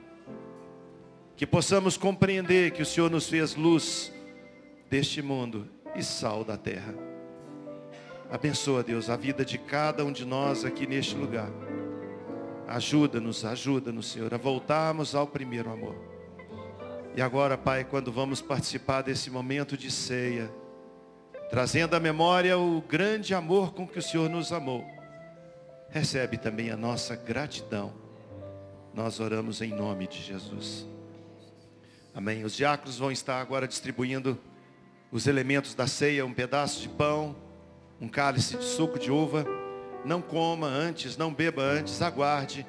que 1.34 1.46
possamos 1.46 1.96
compreender 1.96 2.72
que 2.72 2.82
o 2.82 2.84
Senhor 2.84 3.10
nos 3.10 3.26
fez 3.26 3.54
luz 3.54 4.12
deste 4.90 5.22
mundo 5.22 5.66
e 5.96 6.02
sal 6.02 6.44
da 6.44 6.58
terra. 6.58 7.09
Abençoa, 8.30 8.84
Deus, 8.84 9.10
a 9.10 9.16
vida 9.16 9.44
de 9.44 9.58
cada 9.58 10.04
um 10.04 10.12
de 10.12 10.24
nós 10.24 10.64
aqui 10.64 10.86
neste 10.86 11.16
lugar. 11.16 11.50
Ajuda-nos, 12.68 13.44
ajuda-nos, 13.44 14.12
Senhor, 14.12 14.32
a 14.32 14.36
voltarmos 14.36 15.16
ao 15.16 15.26
primeiro 15.26 15.68
amor. 15.68 15.96
E 17.16 17.20
agora, 17.20 17.58
Pai, 17.58 17.84
quando 17.84 18.12
vamos 18.12 18.40
participar 18.40 19.02
desse 19.02 19.28
momento 19.30 19.76
de 19.76 19.90
ceia, 19.90 20.48
trazendo 21.50 21.96
à 21.96 22.00
memória 22.00 22.56
o 22.56 22.80
grande 22.80 23.34
amor 23.34 23.74
com 23.74 23.84
que 23.84 23.98
o 23.98 24.02
Senhor 24.02 24.30
nos 24.30 24.52
amou. 24.52 24.86
Recebe 25.88 26.38
também 26.38 26.70
a 26.70 26.76
nossa 26.76 27.16
gratidão. 27.16 27.92
Nós 28.94 29.18
oramos 29.18 29.60
em 29.60 29.74
nome 29.74 30.06
de 30.06 30.22
Jesus. 30.22 30.86
Amém. 32.14 32.44
Os 32.44 32.54
diáconos 32.54 32.96
vão 32.96 33.10
estar 33.10 33.40
agora 33.40 33.66
distribuindo 33.66 34.38
os 35.10 35.26
elementos 35.26 35.74
da 35.74 35.88
ceia, 35.88 36.24
um 36.24 36.32
pedaço 36.32 36.80
de 36.80 36.88
pão, 36.88 37.34
um 38.00 38.08
cálice 38.08 38.56
de 38.56 38.64
suco 38.64 38.98
de 38.98 39.10
uva. 39.10 39.44
Não 40.04 40.22
coma 40.22 40.66
antes, 40.66 41.16
não 41.16 41.32
beba 41.32 41.62
antes, 41.62 42.00
aguarde. 42.00 42.66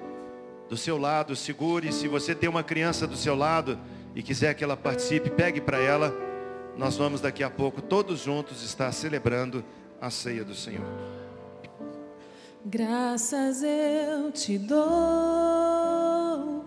Do 0.70 0.78
seu 0.78 0.98
lado, 0.98 1.36
segure. 1.36 1.92
Se 1.92 2.08
você 2.08 2.36
tem 2.36 2.50
uma 2.50 2.64
criança 2.64 3.08
do 3.08 3.16
seu 3.16 3.36
lado 3.36 3.80
e 4.16 4.22
quiser 4.22 4.54
que 4.54 4.64
ela 4.64 4.76
participe, 4.76 5.30
pegue 5.30 5.62
para 5.62 5.80
ela 5.80 6.32
nós 6.78 6.98
vamos 6.98 7.22
daqui 7.22 7.44
a 7.44 7.50
pouco 7.50 7.82
todos 7.82 8.22
juntos 8.22 8.64
estar 8.64 8.92
celebrando 8.92 9.64
a 10.00 10.10
ceia 10.10 10.44
do 10.44 10.56
Senhor. 10.56 10.86
Graças 12.66 13.64
eu 13.64 14.32
te 14.32 14.58
dou, 14.58 14.80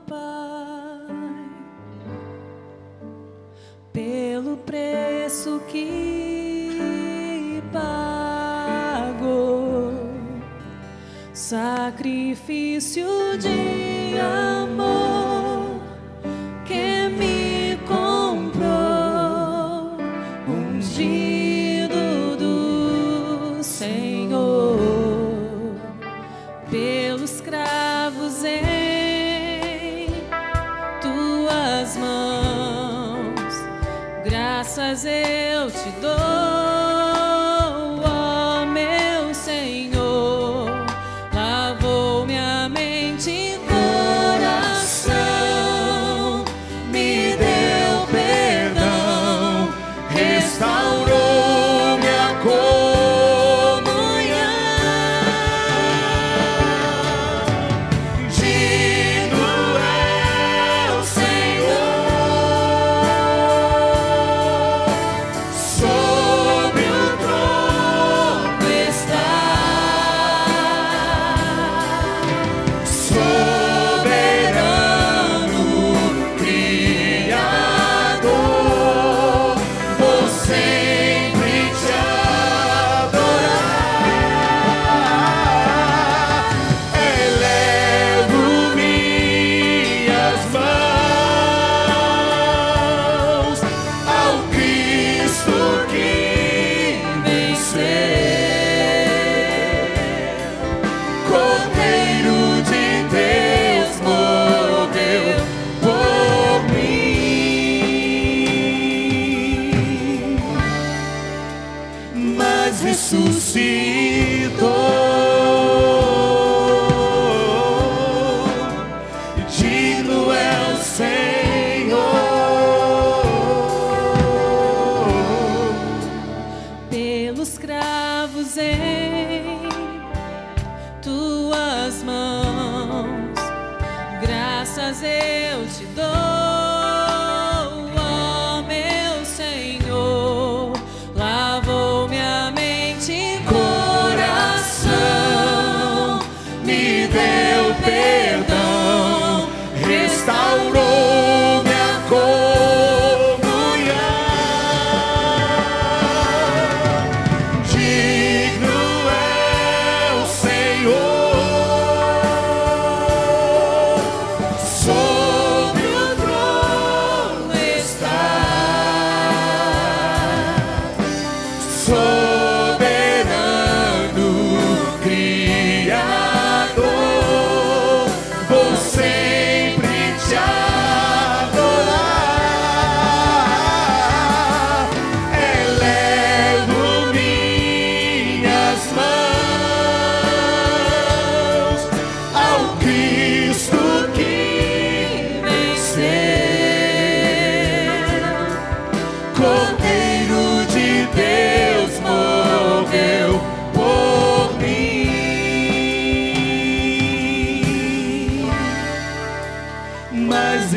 Pai, 0.07 1.07
pelo 3.93 4.57
preço 4.59 5.61
que 5.69 6.34
sacrifício 11.45 13.07
de 13.39 14.19
amor 14.19 15.79
que 16.65 17.11
me 17.19 17.77
comprou. 17.87 18.65
ungido 20.49 22.37
do 22.39 23.63
Senhor, 23.63 24.79
pelos 26.71 27.43
cravos 27.43 28.43
em 28.43 30.07
tuas 31.03 31.95
mãos, 31.99 33.55
graças 34.25 35.05
eu 35.05 35.71
te 35.71 35.84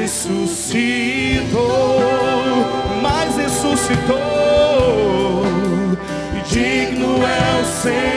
ressuscitou, 0.07 1.99
mas 3.01 3.35
ressuscitou, 3.35 4.15
e 6.33 6.41
digno 6.49 7.17
é 7.25 7.61
o 7.61 7.65
Senhor, 7.81 8.16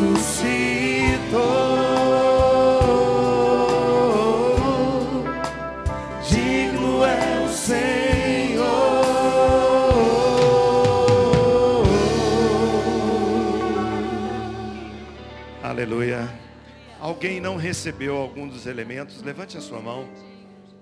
ressuscitou. 0.00 1.50
Digno 6.28 7.04
é 7.04 7.44
o 7.44 7.48
Senhor. 7.48 8.64
Aleluia. 15.62 16.28
Alguém 16.98 17.40
não 17.40 17.56
recebeu 17.56 18.16
algum 18.16 18.48
dos 18.48 18.66
elementos? 18.66 19.22
Levante 19.22 19.56
a 19.58 19.60
sua 19.60 19.80
mão. 19.80 20.08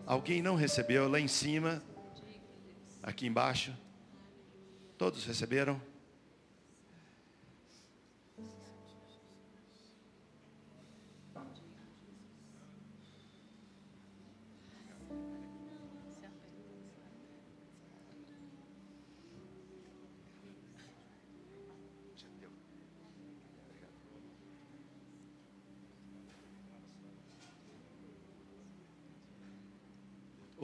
Alguém 0.06 0.40
não 0.42 0.54
recebeu 0.54 1.08
lá 1.08 1.20
em 1.20 1.28
cima? 1.28 1.82
Aqui 3.02 3.26
embaixo? 3.26 3.72
Todos 4.96 5.24
receberam? 5.24 5.80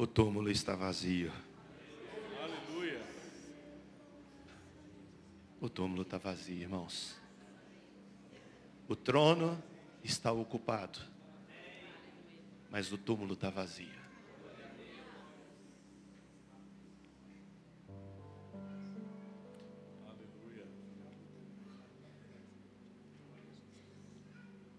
O 0.05 0.07
túmulo 0.07 0.51
está 0.51 0.77
vazio. 0.77 1.33
O 5.59 5.67
túmulo 5.71 6.03
está 6.03 6.19
vazio, 6.19 6.61
irmãos. 6.61 7.19
O 8.87 8.95
trono 8.95 9.59
está 10.03 10.31
ocupado. 10.31 10.99
Mas 12.71 12.93
o 12.93 12.99
túmulo 12.99 13.33
está 13.33 13.49
vazio. 13.49 13.89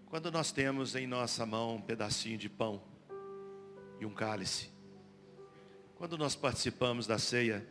Quando 0.06 0.30
nós 0.30 0.52
temos 0.52 0.94
em 0.94 1.04
nossa 1.04 1.44
mão 1.44 1.74
um 1.74 1.82
pedacinho 1.82 2.38
de 2.38 2.48
pão 2.48 2.80
e 3.98 4.06
um 4.06 4.14
cálice, 4.14 4.75
quando 5.96 6.18
nós 6.18 6.36
participamos 6.36 7.06
da 7.06 7.18
ceia, 7.18 7.66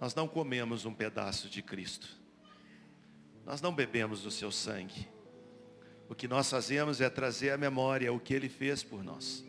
nós 0.00 0.14
não 0.14 0.26
comemos 0.26 0.84
um 0.84 0.92
pedaço 0.92 1.48
de 1.48 1.62
Cristo. 1.62 2.08
Nós 3.44 3.60
não 3.60 3.72
bebemos 3.72 4.22
do 4.22 4.30
seu 4.32 4.50
sangue. 4.50 5.08
O 6.08 6.14
que 6.14 6.26
nós 6.26 6.50
fazemos 6.50 7.00
é 7.00 7.08
trazer 7.08 7.50
à 7.50 7.56
memória 7.56 8.12
o 8.12 8.18
que 8.18 8.34
ele 8.34 8.48
fez 8.48 8.82
por 8.82 9.02
nós. 9.02 9.44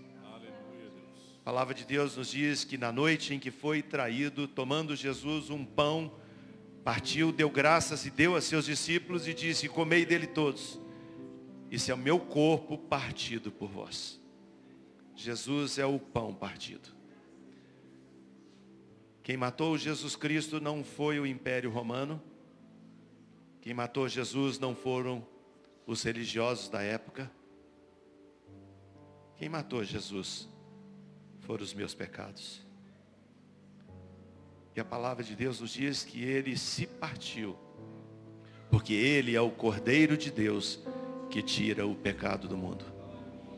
A 1.41 1.43
palavra 1.43 1.73
de 1.73 1.85
Deus 1.85 2.15
nos 2.15 2.29
diz 2.29 2.63
que 2.63 2.77
na 2.77 2.91
noite 2.91 3.33
em 3.33 3.39
que 3.39 3.49
foi 3.49 3.81
traído, 3.81 4.47
tomando 4.47 4.95
Jesus 4.95 5.49
um 5.49 5.65
pão, 5.65 6.13
partiu, 6.83 7.31
deu 7.31 7.49
graças 7.49 8.05
e 8.05 8.11
deu 8.11 8.35
a 8.35 8.41
seus 8.41 8.65
discípulos 8.65 9.27
e 9.27 9.33
disse: 9.33 9.67
Comei 9.67 10.05
dele 10.05 10.27
todos. 10.27 10.79
Isso 11.71 11.89
é 11.89 11.93
o 11.93 11.97
meu 11.97 12.19
corpo 12.19 12.77
partido 12.77 13.51
por 13.51 13.69
vós. 13.69 14.19
Jesus 15.15 15.79
é 15.79 15.85
o 15.85 15.97
pão 15.97 16.33
partido. 16.33 16.96
Quem 19.27 19.35
matou 19.35 19.77
Jesus 19.77 20.15
Cristo 20.15 20.61
não 20.61 20.85
foi 20.85 21.19
o 21.19 21.27
Império 21.27 21.69
Romano. 21.69 22.21
Quem 23.59 23.73
matou 23.73 24.07
Jesus 24.07 24.57
não 24.57 24.73
foram 24.73 25.21
os 25.85 26.01
religiosos 26.01 26.69
da 26.69 26.81
época. 26.81 27.29
Quem 29.35 29.49
matou 29.49 29.83
Jesus 29.83 30.47
foram 31.41 31.61
os 31.61 31.73
meus 31.73 31.93
pecados. 31.93 32.65
E 34.73 34.79
a 34.79 34.85
palavra 34.85 35.25
de 35.25 35.35
Deus 35.35 35.59
nos 35.59 35.71
diz 35.71 36.05
que 36.05 36.23
ele 36.23 36.55
se 36.55 36.87
partiu, 36.87 37.57
porque 38.71 38.93
ele 38.93 39.35
é 39.35 39.41
o 39.41 39.51
Cordeiro 39.51 40.15
de 40.15 40.31
Deus 40.31 40.79
que 41.29 41.41
tira 41.41 41.85
o 41.85 41.93
pecado 41.93 42.47
do 42.47 42.55
mundo. 42.55 42.85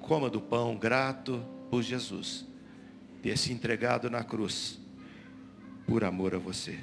Coma 0.01 0.31
do 0.31 0.41
pão 0.41 0.75
grato 0.75 1.45
por 1.69 1.83
Jesus 1.83 2.43
ter 3.21 3.37
se 3.37 3.53
entregado 3.53 4.09
na 4.09 4.23
cruz 4.23 4.79
por 5.89 6.03
amor 6.03 6.35
a 6.35 6.37
você. 6.37 6.77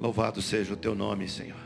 Louvado 0.00 0.40
seja 0.40 0.72
o 0.72 0.76
teu 0.76 0.94
nome, 0.94 1.28
Senhor. 1.28 1.60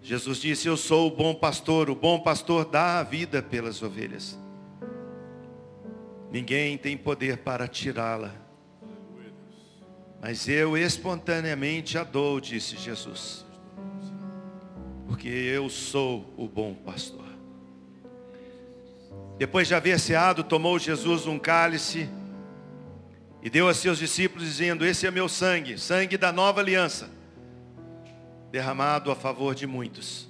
Jesus 0.00 0.38
disse: 0.38 0.68
Eu 0.68 0.76
sou 0.76 1.08
o 1.08 1.16
bom 1.16 1.34
pastor, 1.34 1.90
o 1.90 1.94
bom 1.96 2.20
pastor 2.20 2.64
dá 2.64 3.00
a 3.00 3.02
vida 3.02 3.42
pelas 3.42 3.82
ovelhas. 3.82 4.38
Ninguém 6.30 6.78
tem 6.78 6.96
poder 6.96 7.38
para 7.38 7.66
tirá-la. 7.66 8.32
Mas 10.20 10.48
eu 10.48 10.76
espontaneamente 10.76 11.98
a 11.98 12.04
dou, 12.04 12.40
disse 12.40 12.76
Jesus. 12.76 13.45
Porque 15.16 15.28
eu 15.30 15.70
sou 15.70 16.30
o 16.36 16.46
bom 16.46 16.74
pastor. 16.74 17.24
Depois 19.38 19.66
de 19.66 19.74
haver 19.74 19.98
ceado, 19.98 20.44
tomou 20.44 20.78
Jesus 20.78 21.26
um 21.26 21.38
cálice 21.38 22.06
e 23.42 23.48
deu 23.48 23.66
a 23.66 23.72
seus 23.72 23.96
discípulos, 23.96 24.46
dizendo: 24.46 24.84
Esse 24.84 25.06
é 25.06 25.10
meu 25.10 25.26
sangue, 25.26 25.78
sangue 25.78 26.18
da 26.18 26.30
nova 26.30 26.60
aliança, 26.60 27.08
derramado 28.52 29.10
a 29.10 29.16
favor 29.16 29.54
de 29.54 29.66
muitos. 29.66 30.28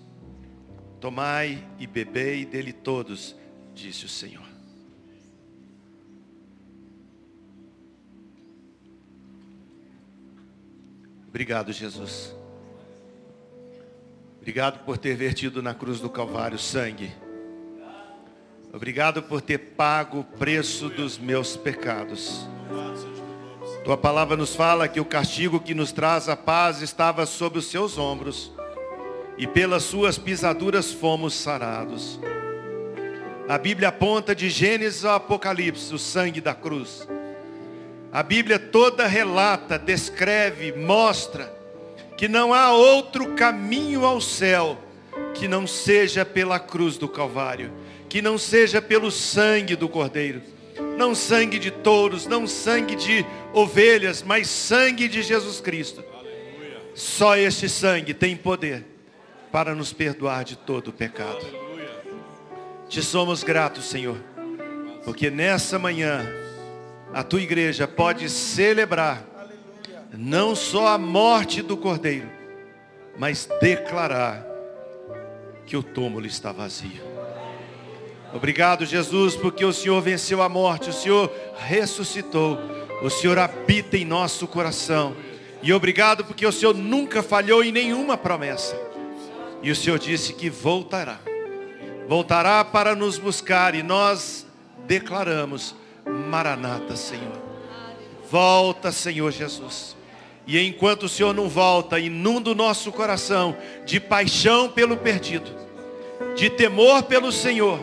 Tomai 1.01 1.67
e 1.81 1.87
bebei 1.89 2.45
dele 2.45 2.73
todos, 2.73 3.35
disse 3.75 4.05
o 4.05 4.09
Senhor. 4.09 4.47
Obrigado, 11.29 11.73
Jesus. 11.73 12.37
Obrigado 14.47 14.85
por 14.85 14.97
ter 14.97 15.17
vertido 15.17 15.61
na 15.61 15.75
cruz 15.75 15.99
do 15.99 16.09
Calvário 16.09 16.57
sangue. 16.57 17.13
Obrigado 18.73 19.21
por 19.21 19.41
ter 19.41 19.59
pago 19.59 20.21
o 20.21 20.25
preço 20.25 20.89
dos 20.89 21.19
meus 21.19 21.57
pecados. 21.57 22.47
Tua 23.85 23.97
palavra 23.97 24.37
nos 24.37 24.55
fala 24.55 24.87
que 24.87 25.01
o 25.01 25.05
castigo 25.05 25.59
que 25.59 25.75
nos 25.75 25.91
traz 25.91 26.29
a 26.29 26.37
paz 26.37 26.81
estava 26.81 27.27
sobre 27.27 27.59
os 27.59 27.67
seus 27.67 27.99
ombros, 27.99 28.53
e 29.37 29.49
pelas 29.49 29.83
suas 29.83 30.17
pisaduras 30.17 30.93
fomos 30.93 31.35
sarados. 31.35 32.21
A 33.49 33.59
Bíblia 33.59 33.89
aponta 33.89 34.33
de 34.33 34.49
Gênesis 34.49 35.05
ao 35.05 35.17
Apocalipse 35.17 35.93
o 35.93 35.99
sangue 35.99 36.41
da 36.41 36.55
cruz. 36.55 37.09
A 38.13 38.23
Bíblia 38.23 38.61
toda 38.61 39.09
relata, 39.09 39.77
descreve, 39.77 40.71
mostra 40.71 41.56
que 42.17 42.29
não 42.29 42.55
há 42.55 42.73
outro 42.73 43.35
caminho 43.35 44.05
ao 44.05 44.21
céu 44.21 44.79
que 45.35 45.47
não 45.47 45.67
seja 45.67 46.25
pela 46.25 46.59
cruz 46.59 46.97
do 46.97 47.09
Calvário, 47.09 47.71
que 48.09 48.23
não 48.23 48.39
seja 48.39 48.81
pelo 48.81 49.11
sangue 49.11 49.77
do 49.77 49.89
Cordeiro. 49.89 50.41
Não 50.97 51.15
sangue 51.15 51.59
de 51.59 51.71
touros, 51.71 52.27
não 52.27 52.47
sangue 52.47 52.97
de 52.97 53.25
ovelhas, 53.53 54.23
mas 54.23 54.49
sangue 54.49 55.09
de 55.09 55.23
Jesus 55.23 55.61
Cristo. 55.61 56.03
Só 56.95 57.37
este 57.37 57.69
sangue 57.69 58.15
tem 58.15 58.35
poder 58.35 58.85
para 59.53 59.75
nos 59.75 59.93
perdoar 59.93 60.45
de 60.45 60.57
todo 60.57 60.89
o 60.89 60.93
pecado. 60.93 61.47
Te 62.89 63.03
somos 63.03 63.43
gratos, 63.43 63.87
Senhor, 63.87 64.17
porque 65.05 65.31
nessa 65.31 65.79
manhã 65.79 66.27
a 67.13 67.23
tua 67.23 67.43
igreja 67.43 67.87
pode 67.87 68.29
celebrar 68.31 69.36
não 70.17 70.55
só 70.55 70.89
a 70.89 70.99
morte 70.99 71.63
do 71.63 71.77
Cordeiro, 71.77 72.29
mas 73.19 73.49
declarar 73.61 74.45
que 75.67 75.77
o 75.77 75.83
túmulo 75.83 76.27
está 76.27 76.53
vazio. 76.53 77.03
Obrigado, 78.33 78.85
Jesus, 78.85 79.35
porque 79.35 79.65
o 79.65 79.73
Senhor 79.73 80.01
venceu 80.03 80.43
a 80.43 80.49
morte, 80.49 80.91
o 80.91 80.93
Senhor 80.93 81.33
ressuscitou, 81.57 82.59
o 83.03 83.09
Senhor 83.09 83.39
habita 83.39 83.97
em 83.97 84.05
nosso 84.05 84.47
coração. 84.47 85.17
E 85.63 85.73
obrigado 85.73 86.25
porque 86.25 86.47
o 86.47 86.53
Senhor 86.53 86.75
nunca 86.75 87.23
falhou 87.23 87.65
em 87.65 87.73
nenhuma 87.73 88.17
promessa. 88.17 88.79
E 89.63 89.71
o 89.71 89.77
Senhor 89.77 89.99
disse 89.99 90.35
que 90.35 90.51
voltará. 90.51 91.19
Voltará 92.07 92.65
para 92.65 92.95
nos 92.95 93.19
buscar 93.19 93.75
e 93.75 93.83
nós 93.83 94.47
declaramos: 94.87 95.75
Maranata, 96.05 96.95
Senhor. 96.95 97.41
Volta, 98.31 98.93
Senhor 98.93 99.31
Jesus. 99.33 99.96
E 100.47 100.59
enquanto 100.65 101.05
o 101.05 101.09
Senhor 101.09 101.35
não 101.35 101.49
volta, 101.49 101.99
inunda 101.99 102.51
o 102.51 102.55
nosso 102.55 102.93
coração 102.93 103.57
de 103.85 103.99
paixão 103.99 104.69
pelo 104.69 104.97
perdido, 104.97 105.51
de 106.37 106.49
temor 106.49 107.03
pelo 107.03 107.33
Senhor 107.33 107.81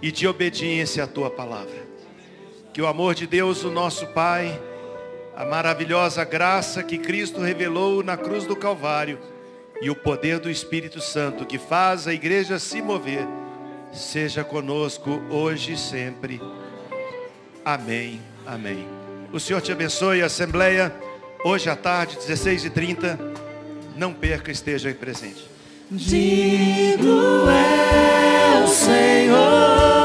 e 0.00 0.10
de 0.10 0.26
obediência 0.26 1.04
à 1.04 1.06
tua 1.06 1.30
palavra. 1.30 1.84
Que 2.72 2.80
o 2.80 2.86
amor 2.86 3.14
de 3.14 3.26
Deus, 3.26 3.64
o 3.64 3.70
nosso 3.70 4.06
Pai, 4.08 4.58
a 5.36 5.44
maravilhosa 5.44 6.24
graça 6.24 6.82
que 6.82 6.96
Cristo 6.96 7.40
revelou 7.40 8.02
na 8.02 8.16
cruz 8.16 8.46
do 8.46 8.56
Calvário 8.56 9.18
e 9.82 9.90
o 9.90 9.94
poder 9.94 10.38
do 10.38 10.50
Espírito 10.50 11.00
Santo 11.00 11.44
que 11.44 11.58
faz 11.58 12.06
a 12.06 12.14
igreja 12.14 12.58
se 12.58 12.80
mover, 12.80 13.26
seja 13.92 14.42
conosco 14.42 15.20
hoje 15.30 15.72
e 15.72 15.76
sempre. 15.76 16.40
Amém. 17.64 18.20
Amém. 18.46 18.86
O 19.32 19.40
Senhor 19.40 19.60
te 19.60 19.72
abençoe, 19.72 20.22
Assembleia, 20.22 20.94
Hoje 21.46 21.68
à 21.68 21.76
tarde, 21.76 22.16
16h30, 22.16 23.18
não 23.94 24.14
perca, 24.14 24.50
esteja 24.50 24.88
aí 24.88 24.94
presente. 24.94 25.46
Digno 25.90 27.50
é 27.50 28.64
o 28.64 28.66
Senhor. 28.66 30.03